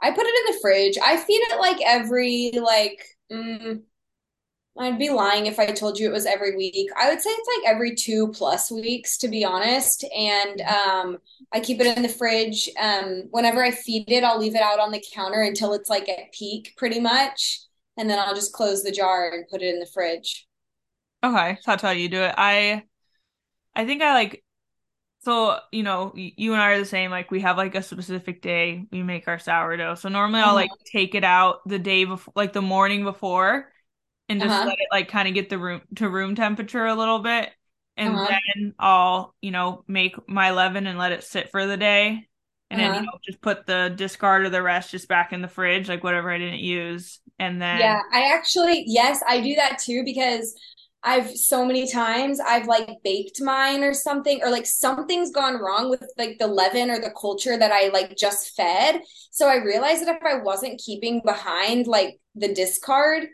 [0.00, 0.98] I put it in the fridge.
[1.02, 3.02] I feed it like every like
[3.32, 3.80] mm,
[4.78, 6.90] I'd be lying if I told you it was every week.
[6.96, 10.04] I would say it's like every two plus weeks, to be honest.
[10.16, 11.18] And um,
[11.52, 12.70] I keep it in the fridge.
[12.80, 16.08] Um, whenever I feed it, I'll leave it out on the counter until it's like
[16.08, 17.60] at peak, pretty much.
[17.98, 20.46] And then I'll just close the jar and put it in the fridge.
[21.24, 22.34] Okay, that's how you do it.
[22.36, 22.84] I
[23.76, 24.44] I think I like
[25.20, 27.10] so you know you and I are the same.
[27.10, 29.96] Like we have like a specific day we make our sourdough.
[29.96, 33.72] So normally I'll like take it out the day before, like the morning before,
[34.28, 34.66] and just Uh-huh.
[34.66, 37.50] let it like kind of get the room to room temperature a little bit,
[37.96, 38.36] and Uh-huh.
[38.56, 42.28] then I'll you know make my leaven and let it sit for the day,
[42.70, 43.12] and then you Uh-huh.
[43.12, 46.30] know just put the discard or the rest just back in the fridge, like whatever
[46.32, 50.54] I didn't use, and then Yeah, I actually, yes, I do that too because
[51.04, 55.90] I've so many times I've like baked mine or something, or like something's gone wrong
[55.90, 59.00] with like the leaven or the culture that I like just fed.
[59.30, 63.26] So I realized that if I wasn't keeping behind like the discard,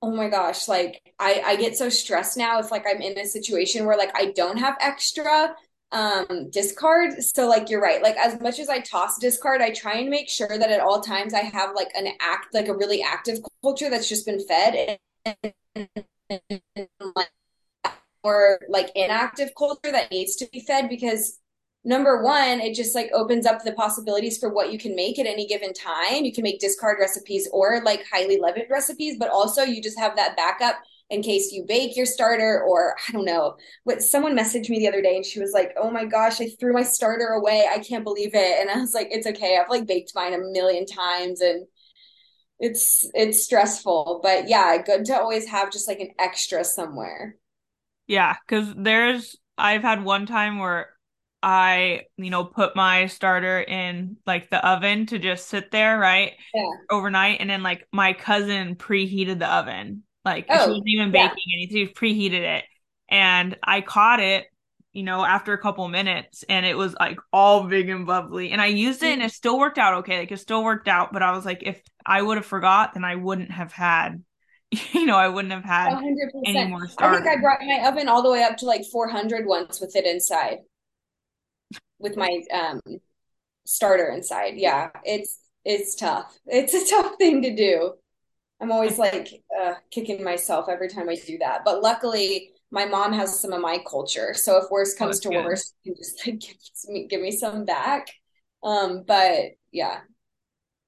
[0.00, 3.26] oh my gosh, like I I get so stressed now if like I'm in a
[3.26, 5.54] situation where like I don't have extra
[5.92, 7.22] um discard.
[7.22, 8.02] So like you're right.
[8.02, 11.00] Like as much as I toss discard, I try and make sure that at all
[11.00, 14.98] times I have like an act like a really active culture that's just been fed
[15.24, 16.04] and,
[18.22, 21.38] or like inactive culture that needs to be fed because
[21.84, 25.26] number one, it just like opens up the possibilities for what you can make at
[25.26, 26.24] any given time.
[26.24, 30.16] You can make discard recipes or like highly leavened recipes, but also you just have
[30.16, 30.76] that backup
[31.10, 33.56] in case you bake your starter or I don't know.
[33.84, 36.48] What someone messaged me the other day and she was like, "Oh my gosh, I
[36.48, 37.66] threw my starter away.
[37.70, 39.58] I can't believe it." And I was like, "It's okay.
[39.58, 41.66] I've like baked mine a million times and
[42.62, 47.36] it's it's stressful, but yeah, good to always have just like an extra somewhere."
[48.06, 50.90] Yeah, because there's I've had one time where
[51.42, 56.32] I, you know, put my starter in like the oven to just sit there, right?
[56.54, 56.76] Yeah.
[56.90, 60.04] Overnight, and then like my cousin preheated the oven.
[60.24, 61.12] Like she Oh, wasn't even yeah.
[61.12, 62.64] baking anything, she preheated it.
[63.08, 64.46] And I caught it,
[64.92, 68.50] you know, after a couple minutes, and it was like all big and bubbly.
[68.50, 70.18] And I used it and it still worked out okay.
[70.20, 73.04] Like it still worked out, but I was like, if I would have forgot, then
[73.04, 74.22] I wouldn't have had,
[74.92, 76.70] you know, I wouldn't have had hundred any percent.
[76.70, 77.26] more I think.
[77.26, 80.58] I brought my oven all the way up to like 400 once with it inside,
[81.98, 82.80] with my um
[83.64, 84.54] starter inside.
[84.56, 86.38] Yeah, it's it's tough.
[86.46, 87.94] It's a tough thing to do.
[88.60, 91.62] I'm always like uh, kicking myself every time I do that.
[91.64, 94.34] But luckily, my mom has some of my culture.
[94.34, 95.44] So if worse comes to good.
[95.44, 96.56] worse, you can just like give
[96.88, 98.08] me, give me some back.
[98.62, 100.00] Um, but yeah.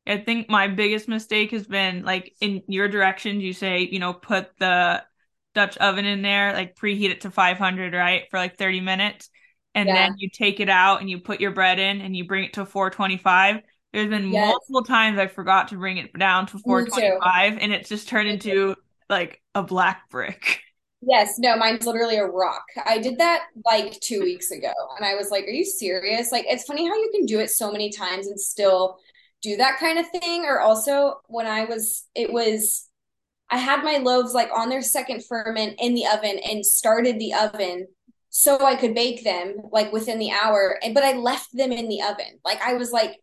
[0.06, 4.14] I think my biggest mistake has been like in your directions, you say, you know,
[4.14, 5.04] put the
[5.54, 9.30] Dutch oven in there, like preheat it to 500, right, for like 30 minutes.
[9.74, 9.94] And yeah.
[9.94, 12.54] then you take it out and you put your bread in and you bring it
[12.54, 13.60] to 425
[13.92, 14.48] there's been yes.
[14.48, 18.74] multiple times I forgot to bring it down to 425 and it's just turned into
[19.08, 20.63] like a black brick.
[21.06, 22.64] Yes, no, mine's literally a rock.
[22.84, 26.32] I did that like two weeks ago and I was like, Are you serious?
[26.32, 28.98] Like, it's funny how you can do it so many times and still
[29.42, 30.44] do that kind of thing.
[30.44, 32.88] Or also, when I was, it was,
[33.50, 37.34] I had my loaves like on their second ferment in the oven and started the
[37.34, 37.86] oven
[38.30, 40.78] so I could bake them like within the hour.
[40.82, 42.40] And but I left them in the oven.
[42.44, 43.20] Like I was like,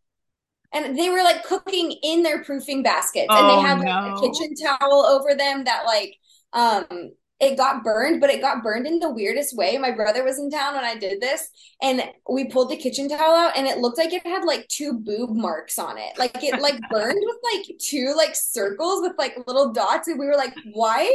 [0.74, 3.88] and they were like cooking in their proofing baskets oh, and they oh, had like
[3.88, 4.16] no.
[4.16, 6.16] a kitchen towel over them that like
[6.54, 10.40] um it got burned but it got burned in the weirdest way my brother was
[10.40, 11.50] in town when i did this
[11.82, 14.94] and we pulled the kitchen towel out and it looked like it had like two
[14.94, 19.36] boob marks on it like it like burned with like two like circles with like
[19.48, 21.12] little dots and we were like why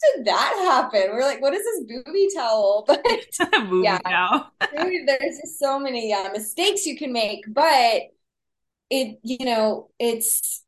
[0.00, 1.12] did that happen?
[1.12, 2.84] We are like, what is this booby towel?
[2.86, 3.04] But
[3.82, 3.98] yeah,
[4.72, 7.44] there's just so many uh, mistakes you can make.
[7.48, 8.02] But
[8.90, 10.64] it you know it's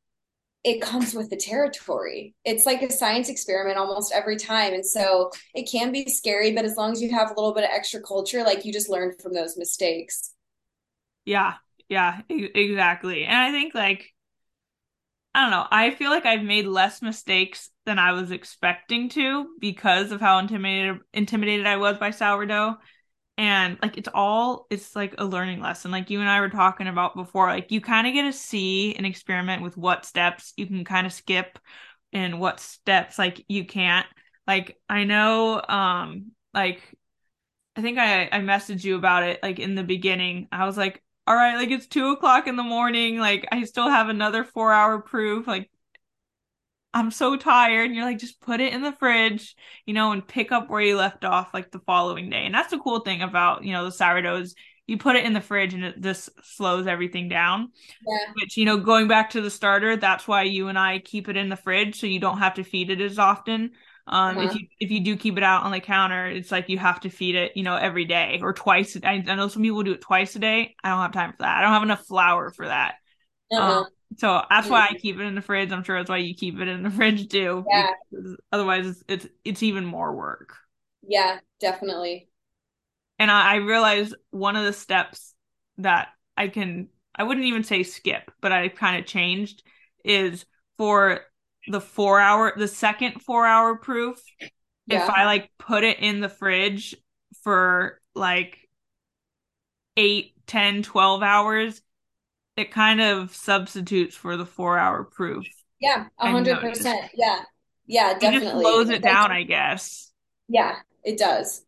[0.63, 2.35] it comes with the territory.
[2.45, 4.75] It's like a science experiment almost every time.
[4.75, 7.65] And so it can be scary but as long as you have a little bit
[7.65, 10.33] of extra culture like you just learn from those mistakes.
[11.25, 11.55] Yeah.
[11.89, 13.25] Yeah exactly.
[13.25, 14.11] And i think like
[15.35, 15.67] i don't know.
[15.71, 20.39] I feel like i've made less mistakes than i was expecting to because of how
[20.39, 22.77] intimidated intimidated i was by sourdough
[23.41, 26.87] and like it's all it's like a learning lesson like you and i were talking
[26.87, 30.67] about before like you kind of get to see and experiment with what steps you
[30.67, 31.59] can kind of skip
[32.13, 34.07] and what steps like you can't.
[34.47, 36.83] Like i know um like
[37.77, 40.47] i think i i messaged you about it like in the beginning.
[40.53, 43.89] I was like all right like it's two o'clock in the morning like i still
[43.89, 45.71] have another four hour proof like
[46.93, 47.87] I'm so tired.
[47.87, 49.55] And you're like, just put it in the fridge,
[49.87, 52.45] you know, and pick up where you left off like the following day.
[52.45, 54.55] And that's the cool thing about, you know, the sourdoughs.
[54.87, 57.69] You put it in the fridge and it just slows everything down.
[58.05, 58.33] Yeah.
[58.35, 61.37] Which, you know, going back to the starter, that's why you and I keep it
[61.37, 63.71] in the fridge so you don't have to feed it as often.
[64.09, 64.49] Um, uh-huh.
[64.49, 66.99] if you if you do keep it out on the counter, it's like you have
[67.01, 68.97] to feed it, you know, every day or twice.
[69.05, 70.75] I, I know some people do it twice a day.
[70.83, 71.59] I don't have time for that.
[71.59, 72.95] I don't have enough flour for that.
[73.53, 73.81] Uh-huh.
[73.81, 74.97] Um, so that's why I mm-hmm.
[74.97, 75.73] keep it in the fridge.
[75.73, 77.65] I'm sure that's why you keep it in the fridge too.
[77.69, 77.91] Yeah.
[78.53, 80.57] Otherwise, it's, it's, it's even more work.
[81.07, 82.29] Yeah, definitely.
[83.19, 85.35] And I, I realized one of the steps
[85.79, 89.63] that I can I wouldn't even say skip, but I kind of changed
[90.05, 90.47] is
[90.79, 91.21] for
[91.69, 94.23] the four hour the second four hour proof.
[94.87, 95.05] Yeah.
[95.05, 96.97] If I like put it in the fridge
[97.43, 98.59] for like
[99.97, 101.83] eight, 10, 12 hours,
[102.61, 105.47] it kind of substitutes for the four hour proof.
[105.81, 107.11] Yeah, a hundred percent.
[107.15, 107.41] Yeah,
[107.87, 108.37] yeah, definitely.
[108.37, 110.13] It just slows it down, I guess.
[110.49, 111.65] Yeah, it does.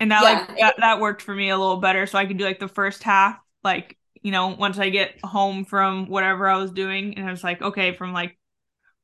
[0.00, 2.38] And that yeah, like that, that worked for me a little better, so I could
[2.38, 6.56] do like the first half, like you know, once I get home from whatever I
[6.56, 8.38] was doing, and I was like, okay, from like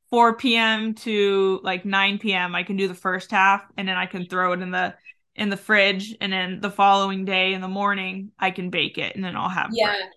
[0.09, 0.93] 4 p.m.
[0.95, 2.55] to like 9 p.m.
[2.55, 4.95] I can do the first half, and then I can throw it in the
[5.35, 9.15] in the fridge, and then the following day in the morning I can bake it,
[9.15, 9.87] and then I'll have yeah.
[9.87, 10.09] Bread.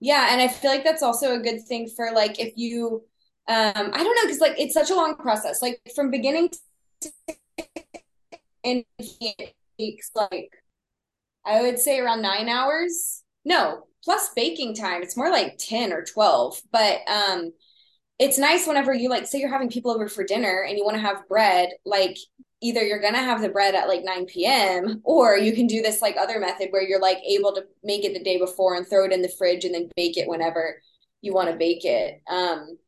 [0.00, 3.04] Yeah, and I feel like that's also a good thing for like if you
[3.48, 5.60] um I don't know because like it's such a long process.
[5.62, 7.08] Like from beginning to
[8.64, 10.50] and it takes like
[11.46, 13.24] I would say around nine hours.
[13.44, 15.02] No, plus baking time.
[15.02, 16.60] It's more like 10 or 12.
[16.72, 17.52] But um
[18.18, 20.96] it's nice whenever you like say you're having people over for dinner and you want
[20.96, 22.18] to have bread, like
[22.60, 25.00] either you're gonna have the bread at like 9 p.m.
[25.04, 28.14] or you can do this like other method where you're like able to make it
[28.14, 30.80] the day before and throw it in the fridge and then bake it whenever
[31.20, 32.22] you want to bake it.
[32.28, 32.78] Um,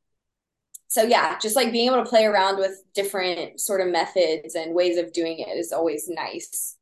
[0.89, 4.75] so yeah, just like being able to play around with different sort of methods and
[4.75, 6.77] ways of doing it is always nice.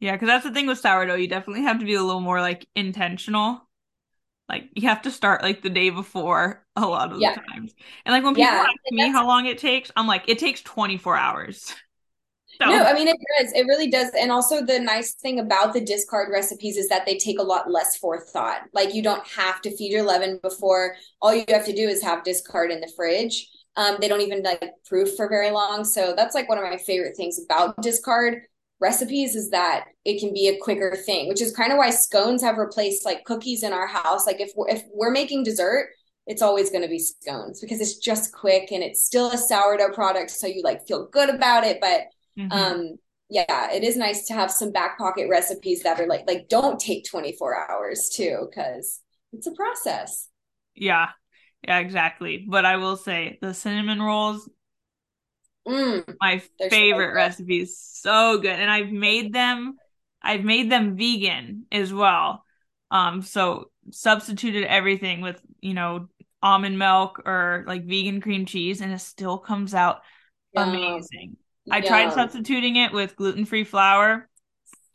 [0.00, 1.16] Yeah, because that's the thing with sourdough.
[1.16, 3.67] You definitely have to be a little more like intentional
[4.48, 7.34] like you have to start like the day before a lot of yeah.
[7.34, 7.74] the times.
[8.04, 10.62] And like when people yeah, ask me how long it takes, I'm like, it takes
[10.62, 11.74] 24 hours.
[12.60, 12.68] So.
[12.70, 13.52] No, I mean it does.
[13.52, 14.10] It really does.
[14.18, 17.70] And also the nice thing about the discard recipes is that they take a lot
[17.70, 18.62] less forethought.
[18.72, 20.96] Like you don't have to feed your leaven before.
[21.22, 23.48] All you have to do is have discard in the fridge.
[23.76, 25.84] Um, they don't even like proof for very long.
[25.84, 28.40] So that's like one of my favorite things about discard
[28.80, 32.42] recipes is that it can be a quicker thing, which is kind of why scones
[32.42, 34.26] have replaced like cookies in our house.
[34.26, 35.88] Like if we're, if we're making dessert,
[36.28, 39.92] it's always going to be scones because it's just quick and it's still a sourdough
[39.94, 42.02] product so you like feel good about it but
[42.38, 42.52] mm-hmm.
[42.52, 42.96] um
[43.30, 46.78] yeah it is nice to have some back pocket recipes that are like like don't
[46.78, 49.00] take 24 hours too because
[49.32, 50.28] it's a process
[50.76, 51.08] yeah
[51.66, 54.48] yeah exactly but i will say the cinnamon rolls
[55.68, 59.76] mm, my favorite so recipes so good and i've made them
[60.22, 62.44] i've made them vegan as well
[62.90, 66.08] um so substituted everything with you know
[66.42, 70.00] almond milk or like vegan cream cheese and it still comes out
[70.54, 71.36] amazing.
[71.70, 74.27] I tried substituting it with gluten-free flour.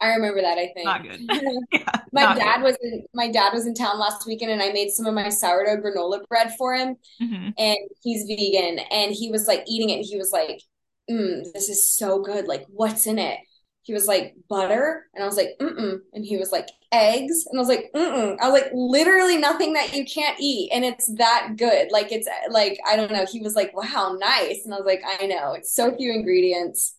[0.03, 0.85] I remember that, I think.
[0.85, 1.21] Not good.
[1.71, 2.63] yeah, my dad good.
[2.63, 5.29] was in my dad was in town last weekend and I made some of my
[5.29, 6.95] sourdough granola bread for him.
[7.21, 7.49] Mm-hmm.
[7.57, 10.61] And he's vegan and he was like eating it and he was like,
[11.09, 12.47] mm, this is so good.
[12.47, 13.39] Like, what's in it?
[13.83, 17.59] he was like butter and i was like mm-mm and he was like eggs and
[17.59, 21.13] i was like mm-mm i was like literally nothing that you can't eat and it's
[21.17, 24.77] that good like it's like i don't know he was like wow nice and i
[24.77, 26.95] was like i know it's so few ingredients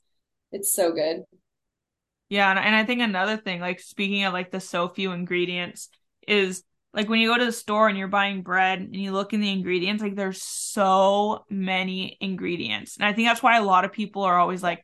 [0.53, 1.25] it's so good
[2.35, 5.89] yeah and, and i think another thing like speaking of like the so few ingredients
[6.27, 6.63] is
[6.93, 9.41] like when you go to the store and you're buying bread and you look in
[9.41, 13.93] the ingredients like there's so many ingredients and i think that's why a lot of
[13.93, 14.83] people are always like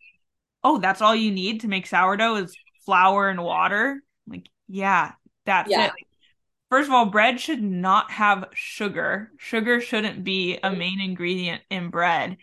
[0.63, 4.03] oh, that's all you need to make sourdough is flour and water.
[4.27, 5.13] Like, yeah,
[5.47, 5.87] that's yeah.
[5.87, 5.89] it.
[5.89, 6.07] Like,
[6.71, 9.31] first of all, bread should not have sugar.
[9.39, 10.79] Sugar shouldn't be a mm.
[10.79, 12.37] main ingredient in bread.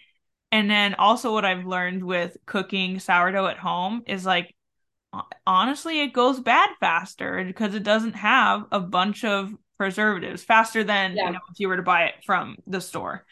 [0.52, 4.56] And then also what I've learned with cooking sourdough at home is like
[5.46, 11.16] honestly it goes bad faster because it doesn't have a bunch of preservatives faster than
[11.16, 11.28] yeah.
[11.28, 13.26] you know if you were to buy it from the store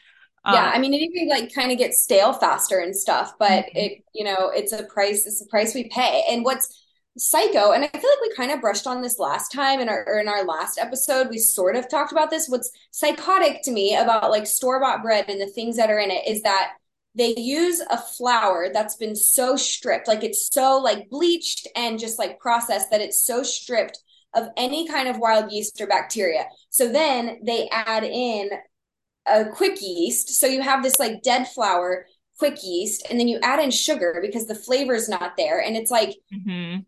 [0.53, 3.65] yeah, um, I mean, it even like kind of gets stale faster and stuff, but
[3.65, 3.77] mm-hmm.
[3.77, 6.23] it, you know, it's a price, it's a price we pay.
[6.29, 6.83] And what's
[7.17, 10.19] psycho, and I feel like we kind of brushed on this last time in our
[10.19, 12.47] in our last episode, we sort of talked about this.
[12.47, 16.11] What's psychotic to me about like store bought bread and the things that are in
[16.11, 16.73] it is that
[17.15, 22.19] they use a flour that's been so stripped, like it's so like bleached and just
[22.19, 23.99] like processed that it's so stripped
[24.33, 26.45] of any kind of wild yeast or bacteria.
[26.69, 28.49] So then they add in
[29.25, 30.35] a quick yeast.
[30.35, 32.05] So you have this like dead flour,
[32.37, 35.61] quick yeast, and then you add in sugar because the flavor is not there.
[35.61, 36.79] And it's like mm-hmm.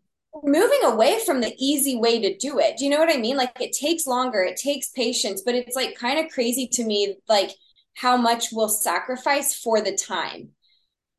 [0.44, 2.78] moving away from the easy way to do it.
[2.78, 3.38] Do you know what I mean?
[3.38, 7.16] Like it takes longer, it takes patience, but it's like kind of crazy to me,
[7.30, 7.52] like
[7.98, 10.50] how much we'll sacrifice for the time.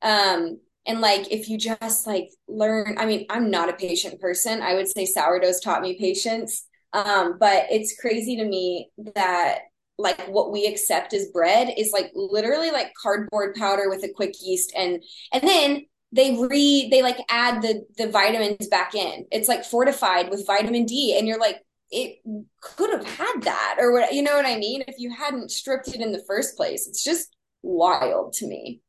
[0.00, 4.62] Um, and like if you just like learn, I mean, I'm not a patient person.
[4.62, 6.66] I would say sourdough's taught me patience.
[6.92, 9.58] Um, but it's crazy to me that
[9.98, 14.32] like what we accept as bread is like literally like cardboard powder with a quick
[14.40, 15.02] yeast and
[15.32, 20.30] and then they re they like add the the vitamins back in it's like fortified
[20.30, 21.56] with vitamin d and you're like
[21.90, 22.18] it
[22.60, 24.84] could have had that or what you know what i mean?
[24.86, 28.80] If you hadn't stripped it in the first place it's just wild to me.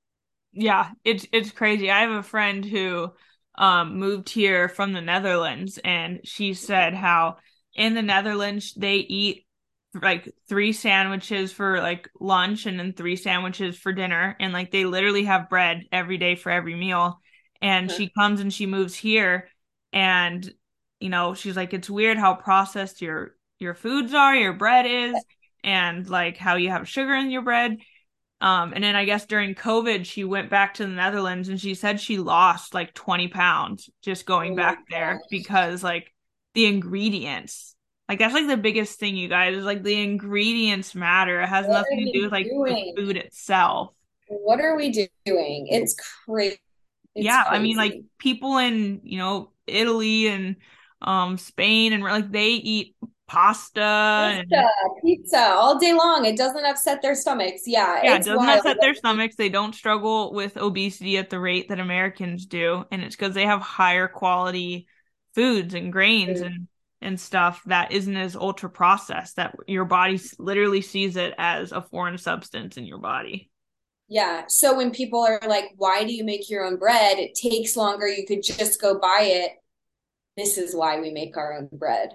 [0.52, 1.90] Yeah it's it's crazy.
[1.90, 3.12] I have a friend who
[3.56, 7.38] um moved here from the netherlands and she said how
[7.76, 9.46] in the netherlands they eat
[9.94, 14.36] like three sandwiches for like lunch and then three sandwiches for dinner.
[14.40, 17.20] And like they literally have bread every day for every meal.
[17.62, 17.98] And mm-hmm.
[17.98, 19.50] she comes and she moves here
[19.92, 20.50] and
[21.00, 25.16] you know she's like it's weird how processed your your foods are your bread is
[25.64, 27.78] and like how you have sugar in your bread
[28.42, 31.76] um and then i guess during covid she went back to the netherlands and she
[31.76, 36.14] said she lost like 20 pounds just going oh back there because like
[36.54, 37.76] the ingredients
[38.10, 41.42] like that's like the biggest thing, you guys, is like the ingredients matter.
[41.42, 42.94] It has what nothing to do with like doing?
[42.96, 43.94] the food itself.
[44.28, 45.68] What are we doing?
[45.70, 45.96] It's
[46.26, 46.58] crazy.
[47.14, 47.56] It's yeah, crazy.
[47.56, 50.56] I mean, like people in you know Italy and
[51.02, 52.96] um Spain and like they eat
[53.28, 56.26] pasta, pasta and pizza all day long.
[56.26, 57.64] It doesn't upset their stomachs.
[57.66, 58.60] Yeah, yeah, it doesn't wild.
[58.60, 59.36] upset their stomachs.
[59.36, 63.46] They don't struggle with obesity at the rate that Americans do, and it's because they
[63.46, 64.88] have higher quality
[65.36, 66.68] foods and grains and
[67.02, 71.82] and stuff that isn't as ultra processed that your body literally sees it as a
[71.82, 73.50] foreign substance in your body
[74.08, 77.78] yeah so when people are like why do you make your own bread it takes
[77.78, 79.52] longer you could just go buy it
[80.40, 82.12] this is why we make our own bread.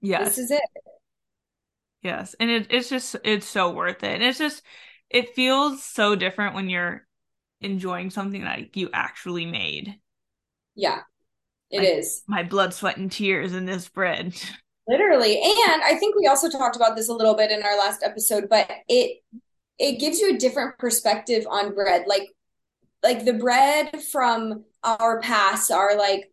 [0.00, 0.28] Yes.
[0.28, 0.62] this is it.
[2.02, 2.34] Yes.
[2.38, 4.14] And it, it's just it's so worth it.
[4.14, 4.62] And it's just
[5.10, 7.06] it feels so different when you're
[7.60, 9.98] enjoying something that you actually made.
[10.74, 11.00] Yeah.
[11.70, 12.22] It like, is.
[12.26, 14.34] My blood, sweat, and tears in this bread.
[14.86, 15.40] Literally.
[15.40, 18.48] And I think we also talked about this a little bit in our last episode,
[18.50, 19.22] but it
[19.78, 22.04] it gives you a different perspective on bread.
[22.06, 22.28] Like
[23.02, 26.30] like the bread from our past, our like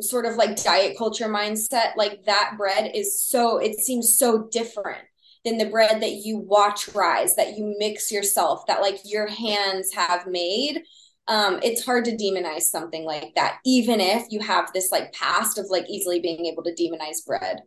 [0.00, 5.04] sort of like diet culture mindset, like that bread is so it seems so different
[5.44, 9.92] than the bread that you watch rise, that you mix yourself, that like your hands
[9.94, 10.82] have made.
[11.28, 15.58] Um, it's hard to demonize something like that, even if you have this like past
[15.58, 17.60] of like easily being able to demonize bread.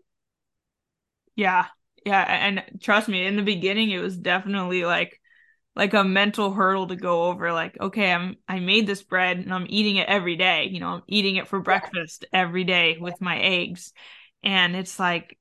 [1.35, 1.65] Yeah.
[2.05, 2.23] Yeah.
[2.23, 5.18] And trust me, in the beginning, it was definitely like,
[5.79, 9.53] like a mental hurdle to go over like okay i'm i made this bread and
[9.53, 13.19] i'm eating it every day you know i'm eating it for breakfast every day with
[13.21, 13.93] my eggs.
[14.43, 15.37] And it's like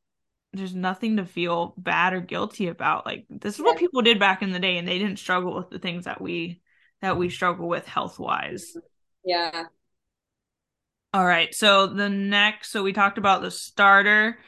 [0.53, 4.41] there's nothing to feel bad or guilty about like this is what people did back
[4.41, 6.61] in the day and they didn't struggle with the things that we
[7.03, 8.77] that we struggle with health wise
[9.25, 9.65] yeah.
[11.13, 14.39] All right so the next so we talked about the starter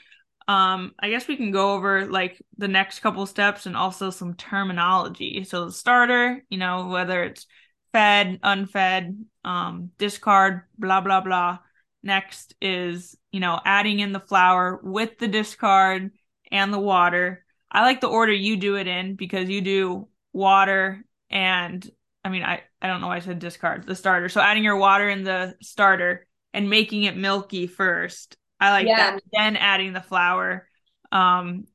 [0.51, 4.35] um, I guess we can go over like the next couple steps and also some
[4.35, 5.45] terminology.
[5.45, 7.47] So the starter, you know, whether it's
[7.93, 11.59] fed, unfed, um, discard, blah blah blah.
[12.03, 16.11] Next is, you know, adding in the flour with the discard
[16.51, 17.45] and the water.
[17.71, 21.89] I like the order you do it in because you do water and
[22.25, 24.29] I mean I I don't know why I said discard, the starter.
[24.29, 29.13] So adding your water in the starter and making it milky first I like yeah.
[29.13, 29.23] that.
[29.33, 30.69] Then adding the flour.
[31.11, 31.67] Um,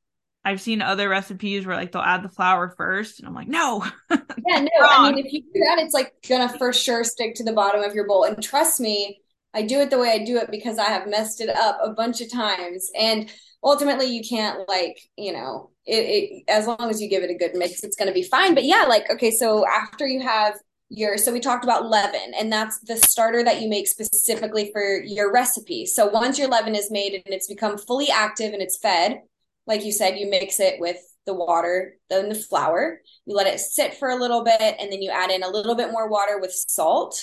[0.44, 3.84] I've seen other recipes where like they'll add the flour first, and I'm like, no.
[4.10, 4.68] yeah, no.
[4.80, 7.82] I mean, if you do that, it's like gonna for sure stick to the bottom
[7.82, 8.22] of your bowl.
[8.22, 9.20] And trust me,
[9.52, 11.90] I do it the way I do it because I have messed it up a
[11.90, 12.90] bunch of times.
[12.96, 13.28] And
[13.64, 17.34] ultimately, you can't like you know it, it as long as you give it a
[17.34, 18.54] good mix, it's gonna be fine.
[18.54, 20.54] But yeah, like okay, so after you have
[20.88, 25.00] your so we talked about leaven and that's the starter that you make specifically for
[25.02, 25.84] your recipe.
[25.84, 29.22] So once your leaven is made and it's become fully active and it's fed
[29.66, 33.00] like you said you mix it with the water then the flour.
[33.24, 35.74] You let it sit for a little bit and then you add in a little
[35.74, 37.20] bit more water with salt.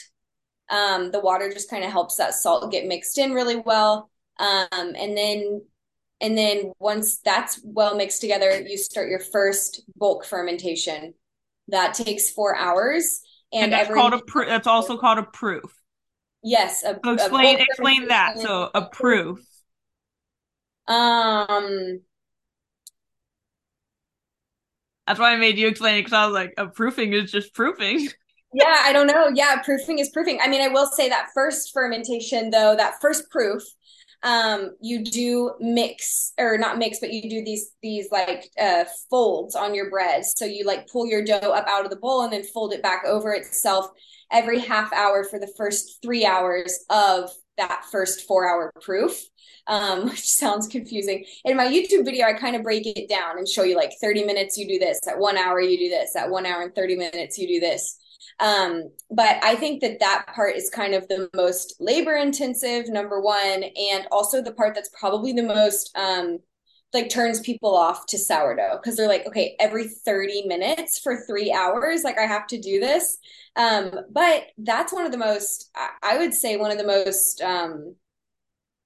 [0.70, 4.10] Um, the water just kind of helps that salt get mixed in really well.
[4.40, 5.62] Um, and then
[6.20, 11.14] and then once that's well mixed together you start your first bulk fermentation.
[11.70, 13.22] That takes four hours
[13.54, 14.48] and, and that's every called a proof.
[14.48, 15.64] That's also called a proof.
[16.44, 16.84] Yes.
[16.84, 18.40] A, so explain explain that.
[18.40, 19.40] So a proof.
[20.88, 22.02] Um.
[25.08, 27.54] That's why I made you explain it because I was like, a proofing is just
[27.54, 28.08] proofing.
[28.54, 29.30] yeah, I don't know.
[29.34, 30.40] Yeah, proofing is proofing.
[30.42, 33.64] I mean, I will say that first fermentation, though, that first proof,
[34.24, 39.56] um, you do mix or not mix, but you do these these like uh, folds
[39.56, 40.24] on your bread.
[40.26, 42.82] So you like pull your dough up out of the bowl and then fold it
[42.82, 43.88] back over itself
[44.32, 49.22] every half hour for the first three hours of that first four hour proof.
[49.66, 51.26] Um, which sounds confusing.
[51.46, 54.26] In my YouTube video, I kind of break it down and show you like 30
[54.26, 56.98] minutes, you do this, at one hour, you do this, at one hour and 30
[56.98, 57.98] minutes, you do this.
[58.40, 63.22] Um, but I think that that part is kind of the most labor intensive, number
[63.22, 66.40] one, and also the part that's probably the most um,
[66.94, 71.52] like turns people off to sourdough because they're like, okay, every 30 minutes for three
[71.52, 73.18] hours, like I have to do this.
[73.56, 75.72] Um, but that's one of the most,
[76.02, 77.96] I would say, one of the most um,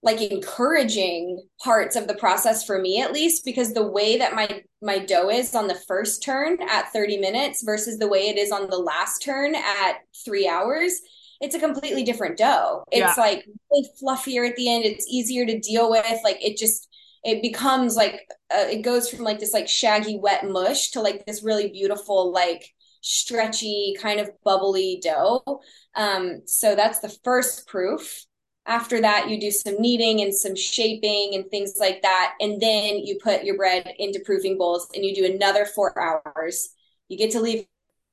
[0.07, 4.63] like encouraging parts of the process for me at least because the way that my
[4.81, 8.51] my dough is on the first turn at 30 minutes versus the way it is
[8.51, 11.01] on the last turn at 3 hours
[11.39, 12.83] it's a completely different dough.
[12.91, 13.23] It's yeah.
[13.23, 14.85] like really fluffier at the end.
[14.85, 16.19] It's easier to deal with.
[16.23, 16.89] Like it just
[17.23, 21.25] it becomes like uh, it goes from like this like shaggy wet mush to like
[21.25, 22.63] this really beautiful like
[23.01, 25.61] stretchy kind of bubbly dough.
[25.95, 28.25] Um so that's the first proof
[28.67, 32.35] after that, you do some kneading and some shaping and things like that.
[32.41, 36.69] And then you put your bread into proofing bowls and you do another four hours.
[37.07, 37.65] You get to leave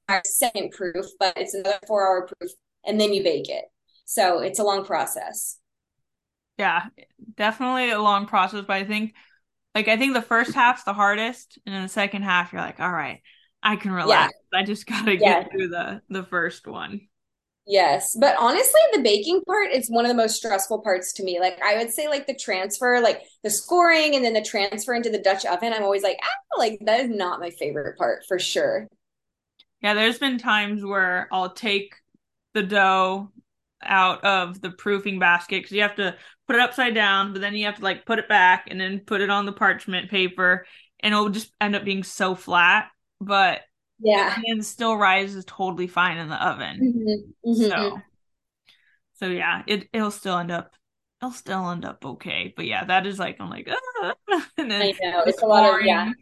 [0.08, 2.52] our second proof, but it's another four hour proof.
[2.86, 3.64] And then you bake it.
[4.04, 5.58] So it's a long process.
[6.56, 6.84] Yeah,
[7.36, 8.64] definitely a long process.
[8.66, 9.14] But I think,
[9.74, 11.58] like, I think the first half's the hardest.
[11.66, 13.22] And then the second half, you're like, all right,
[13.60, 14.32] I can relax.
[14.52, 14.60] Yeah.
[14.60, 15.42] I just got to yeah.
[15.42, 17.08] get through the, the first one.
[17.66, 21.40] Yes, but honestly, the baking part is one of the most stressful parts to me.
[21.40, 25.08] Like I would say, like the transfer, like the scoring, and then the transfer into
[25.08, 25.72] the Dutch oven.
[25.72, 28.86] I'm always like, ah, like that is not my favorite part for sure.
[29.80, 31.94] Yeah, there's been times where I'll take
[32.52, 33.30] the dough
[33.82, 37.54] out of the proofing basket because you have to put it upside down, but then
[37.54, 40.66] you have to like put it back and then put it on the parchment paper,
[41.00, 42.88] and it'll just end up being so flat.
[43.22, 43.62] But
[44.00, 47.50] yeah and still rises totally fine in the oven mm-hmm.
[47.50, 47.70] Mm-hmm.
[47.70, 48.00] so
[49.14, 50.74] so yeah it it'll still end up
[51.20, 54.14] it'll still end up okay but yeah that is like i'm like ah.
[54.58, 56.12] and then I know it's a lot of yeah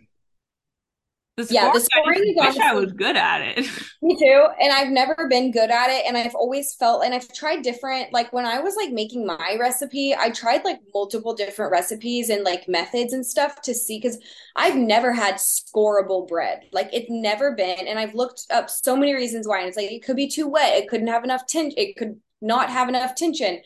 [1.38, 3.66] The Yeah, the scoring, I wish I was good at it.
[4.02, 4.46] Me too.
[4.60, 6.04] And I've never been good at it.
[6.06, 9.56] And I've always felt, and I've tried different, like when I was like making my
[9.58, 14.18] recipe, I tried like multiple different recipes and like methods and stuff to see, because
[14.56, 16.64] I've never had scoreable bread.
[16.70, 17.86] Like it's never been.
[17.86, 19.60] And I've looked up so many reasons why.
[19.60, 20.76] And it's like, it could be too wet.
[20.76, 21.78] It couldn't have enough tension.
[21.78, 23.62] It could not have enough tension.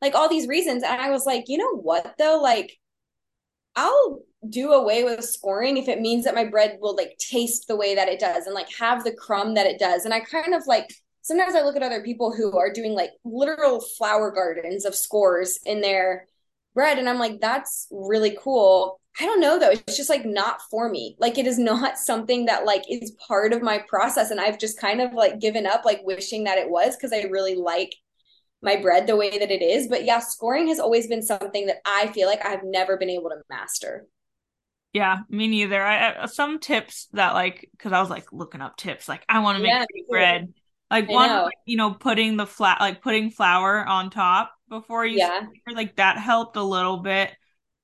[0.00, 0.82] Like all these reasons.
[0.82, 2.40] And I was like, you know what though?
[2.42, 2.78] Like,
[3.76, 7.76] I'll do away with scoring if it means that my bread will like taste the
[7.76, 10.04] way that it does and like have the crumb that it does.
[10.04, 10.92] And I kind of like
[11.22, 15.58] sometimes I look at other people who are doing like literal flower gardens of scores
[15.64, 16.26] in their
[16.74, 18.98] bread and I'm like that's really cool.
[19.20, 19.70] I don't know though.
[19.70, 21.16] It's just like not for me.
[21.18, 24.80] Like it is not something that like is part of my process and I've just
[24.80, 27.94] kind of like given up like wishing that it was because I really like
[28.62, 29.88] my bread the way that it is.
[29.88, 33.30] But yeah, scoring has always been something that I feel like I've never been able
[33.30, 34.06] to master.
[34.92, 35.80] Yeah, me neither.
[35.84, 39.56] I some tips that like because I was like looking up tips, like I want
[39.56, 40.52] to make Yeah, bread.
[40.90, 41.44] Like I one, know.
[41.44, 45.46] like, you know, putting the flat, like putting flour on top before you Yeah.
[45.64, 47.30] score, like that helped a little bit.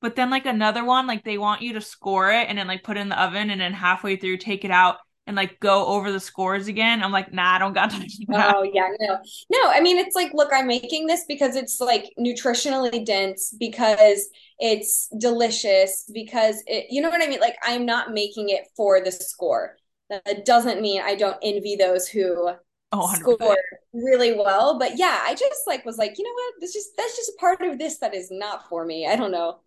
[0.00, 2.82] But then like another one, like they want you to score it and then like
[2.82, 4.96] put it in the oven and then halfway through take it out
[5.26, 7.02] and like go over the scores again.
[7.02, 8.56] I'm like, nah, I don't got time to do that.
[8.58, 9.18] Oh yeah, no.
[9.50, 14.28] No, I mean it's like, look, I'm making this because it's like nutritionally dense, because
[14.58, 17.40] it's delicious, because it, you know what I mean?
[17.40, 19.76] Like I'm not making it for the score.
[20.10, 22.50] That doesn't mean I don't envy those who
[22.92, 23.38] Oh, 100%.
[23.38, 23.56] score
[23.92, 24.78] really well.
[24.78, 26.54] But yeah, I just like was like, you know what?
[26.60, 29.06] This just that's just a part of this that is not for me.
[29.06, 29.60] I don't know.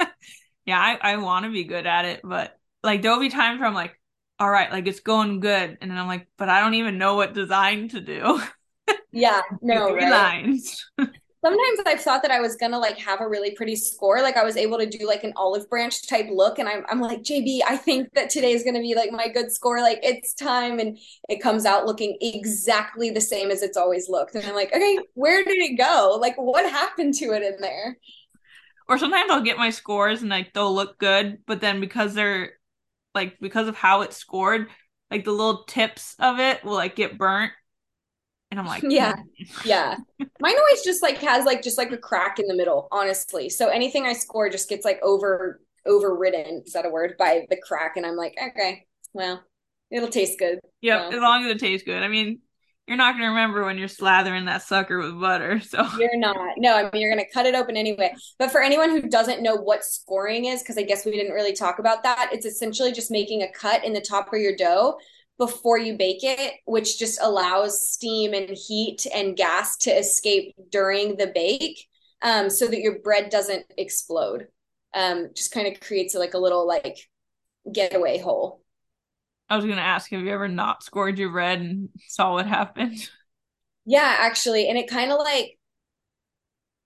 [0.64, 3.68] Yeah, I, I want to be good at it, but like there'll be times where
[3.68, 3.98] I'm like,
[4.42, 5.78] all right, like it's going good.
[5.80, 8.42] And then I'm like, but I don't even know what design to do.
[9.12, 10.10] Yeah, no, three right?
[10.10, 10.84] lines.
[10.98, 14.20] Sometimes I've thought that I was gonna like have a really pretty score.
[14.20, 17.00] Like I was able to do like an olive branch type look, and I'm I'm
[17.00, 19.80] like, JB, I think that today is gonna be like my good score.
[19.80, 24.34] Like it's time, and it comes out looking exactly the same as it's always looked.
[24.34, 26.18] And I'm like, okay, where did it go?
[26.20, 27.96] Like what happened to it in there?
[28.88, 32.54] Or sometimes I'll get my scores and like they'll look good, but then because they're
[33.14, 34.68] like because of how it's scored,
[35.10, 37.52] like the little tips of it will like get burnt.
[38.50, 39.64] And I'm like, Yeah, mm.
[39.64, 39.96] yeah.
[40.40, 43.48] Mine always just like has like just like a crack in the middle, honestly.
[43.48, 47.56] So anything I score just gets like over overridden, is that a word, by the
[47.56, 49.42] crack, and I'm like, okay, well,
[49.90, 50.60] it'll taste good.
[50.80, 51.16] Yeah, So.
[51.16, 52.02] as long as it tastes good.
[52.02, 52.40] I mean,
[52.92, 56.58] you're not gonna remember when you're slathering that sucker with butter, so You're not.
[56.58, 58.14] No, I mean, you're going to cut it open anyway.
[58.38, 61.54] But for anyone who doesn't know what scoring is, because I guess we didn't really
[61.54, 64.98] talk about that, it's essentially just making a cut in the top of your dough
[65.38, 71.16] before you bake it, which just allows steam and heat and gas to escape during
[71.16, 71.88] the bake
[72.20, 74.48] um, so that your bread doesn't explode.
[74.92, 76.98] Um, just kind of creates like a little like
[77.72, 78.61] getaway hole.
[79.48, 83.08] I was gonna ask, have you ever not scored your red and saw what happened?
[83.84, 84.68] Yeah, actually.
[84.68, 85.58] And it kind of like,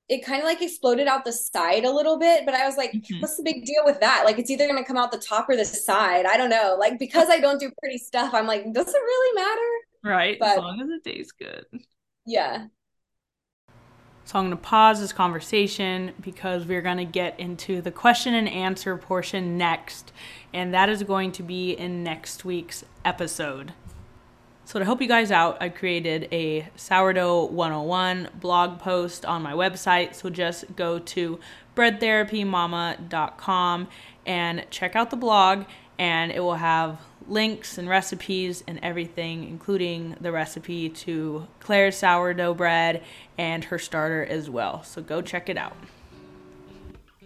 [0.09, 2.93] it kind of like exploded out the side a little bit, but I was like,
[2.93, 3.21] Mhm.
[3.21, 4.23] what's the big deal with that?
[4.25, 6.27] Like, it's either going to come out the top or the side.
[6.27, 6.77] I don't know.
[6.79, 9.71] Like, because I don't do pretty stuff, I'm like, does it really matter?
[10.05, 11.67] Right, as long as it tastes good.
[12.27, 12.67] yeah.
[14.27, 18.35] So I'm going to pause this conversation because we're going to get into the question
[18.35, 20.11] and answer portion next,
[20.53, 23.73] and that is going to be in next week's episode.
[24.65, 29.53] So to help you guys out, I created a sourdough 101 blog post on my
[29.53, 30.17] website.
[30.17, 31.39] So just go to
[31.77, 33.89] breadtherapymama.com
[34.27, 35.67] and check out the blog
[36.01, 36.99] and it will have
[37.29, 43.03] links and recipes and everything including the recipe to Claire's sourdough bread
[43.39, 44.83] and her starter as well.
[44.83, 45.77] So go check it out.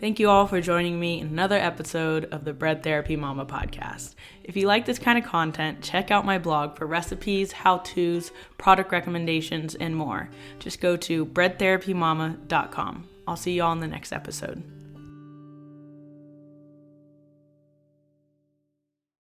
[0.01, 4.15] Thank you all for joining me in another episode of the Bread Therapy Mama podcast.
[4.43, 8.33] If you like this kind of content, check out my blog for recipes, how to's,
[8.57, 10.31] product recommendations, and more.
[10.59, 13.09] Just go to breadtherapymama.com.
[13.29, 14.80] I'll see you all in the next episode.